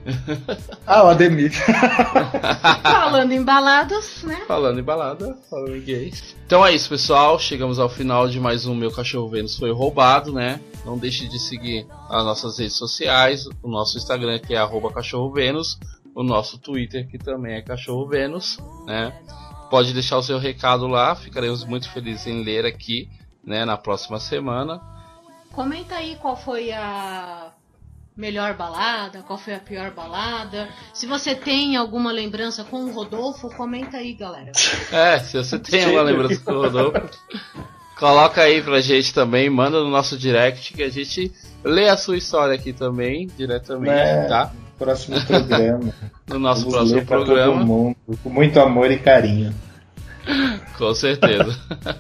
[0.86, 1.52] Ah, o Ademir.
[2.84, 4.44] Falando em baladas, né?
[4.48, 6.36] Falando em balada, falando em gays.
[6.46, 7.40] Então é isso, pessoal.
[7.40, 10.62] Chegamos ao final de mais um Meu Cachorro Vênus Foi Roubado, né?
[10.86, 15.32] Não deixe de seguir as nossas redes sociais, o nosso Instagram que é arroba Cachorro
[15.32, 15.80] Vênus,
[16.16, 19.14] o nosso Twitter que também é Cachorro Vênus, né?
[19.70, 23.08] Pode deixar o seu recado lá, ficaremos muito felizes em ler aqui,
[23.44, 24.82] né, na próxima semana.
[25.52, 27.49] Comenta aí qual foi a
[28.20, 30.68] melhor balada, qual foi a pior balada.
[30.94, 34.52] Se você tem alguma lembrança com o Rodolfo, comenta aí, galera.
[34.92, 37.10] É, se você tem uma lembrança do Rodolfo,
[37.98, 41.32] coloca aí pra gente também, manda no nosso direct que a gente
[41.64, 44.26] lê a sua história aqui também, diretamente, É.
[44.28, 44.52] tá?
[44.78, 45.94] Próximo programa.
[46.30, 49.52] No nosso Vamos próximo ler pra todo programa, mundo, com muito amor e carinho.
[50.78, 51.58] com certeza.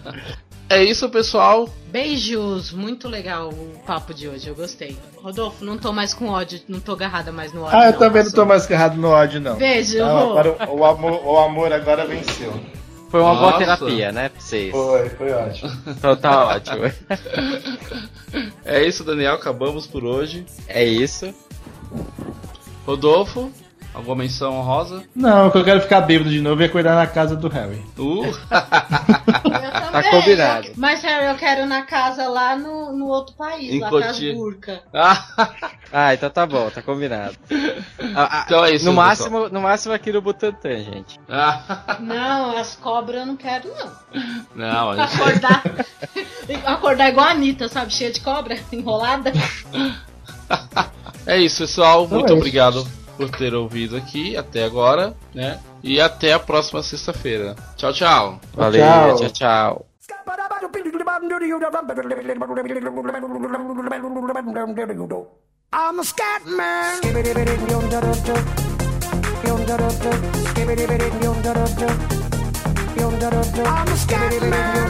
[0.69, 1.67] é isso, pessoal.
[1.87, 4.95] Beijos, muito legal o papo de hoje, eu gostei.
[5.17, 7.77] Rodolfo, não tô mais com ódio, não tô agarrada mais no ódio.
[7.77, 8.43] Ah, eu também não passou.
[8.43, 9.55] tô mais errado no ódio, não.
[9.55, 12.53] Beijo, Não, agora o, amor, o amor agora venceu.
[13.09, 13.57] Foi uma boa Nossa.
[13.57, 14.71] terapia, né, pra vocês?
[14.71, 15.71] Foi, foi ótimo.
[15.87, 16.83] Então tá ótimo.
[18.63, 20.45] É isso, Daniel, acabamos por hoje.
[20.67, 21.33] É isso.
[22.85, 23.51] Rodolfo,
[23.93, 25.03] alguma menção honrosa?
[25.15, 27.83] Não, que eu quero ficar bêbado de novo e acordar na casa do Harry.
[27.97, 28.33] Uh, Eu
[29.91, 30.67] Tá combinado.
[30.77, 34.29] Mas Harry, eu quero na casa lá no, no outro país, Em lá Cotia.
[34.33, 34.83] Casburca.
[34.93, 35.25] ah,
[35.91, 37.35] Ah, então tá bom, tá combinado.
[38.15, 39.07] Ah, ah, então é isso, no, pessoal.
[39.07, 41.19] máximo, no máximo aqui no Butantã, gente.
[41.27, 43.91] Ah, Não, as cobras eu não quero, não.
[44.55, 45.15] não, a gente...
[45.19, 45.63] Acordar,
[46.65, 47.91] acordar igual a Anitta, sabe?
[47.91, 49.33] Cheia de cobra, enrolada.
[51.25, 52.05] É isso, pessoal.
[52.05, 52.37] Então Muito é isso.
[52.39, 52.87] obrigado
[53.19, 55.59] por ter ouvido aqui até agora, né?
[55.83, 57.53] E até a próxima sexta-feira.
[57.75, 58.39] Tchau, tchau.
[58.53, 59.17] Valeu, Tchau.
[59.17, 59.85] tchau, tchau.
[65.71, 67.01] I'm a scat man.
[73.65, 74.89] I'm a scat man.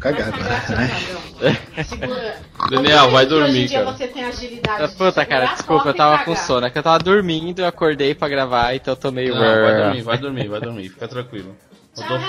[0.00, 0.90] Cagar agora, né?
[1.84, 2.36] Segura.
[2.70, 3.96] Daniel, vai Hoje dormir, em dia cara.
[3.96, 4.82] você tem agilidade.
[4.82, 6.66] Ah, de Puta, cara, desculpa, eu tava com sono.
[6.66, 9.34] É que eu tava dormindo, eu acordei pra gravar, então eu tô meio.
[9.34, 11.56] Não, vai dormir, vai dormir, vai dormir, fica tranquilo.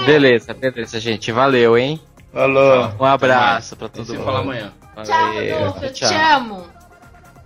[0.06, 1.31] Beleza, beleza, gente.
[1.31, 1.99] Valeu, hein?
[2.34, 2.93] Falou.
[2.99, 4.26] Um abraço pra todo se mundo.
[4.26, 4.72] fala amanhã.
[5.03, 6.38] Tchau, Valeu, Rodolfo, eu te tchau.
[6.38, 6.68] amo.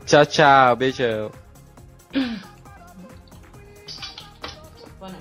[0.06, 0.76] Tchau, tchau.
[0.76, 1.32] Beijão.
[5.00, 5.12] Boa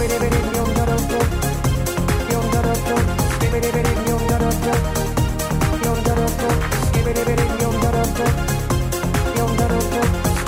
[0.00, 0.45] noite,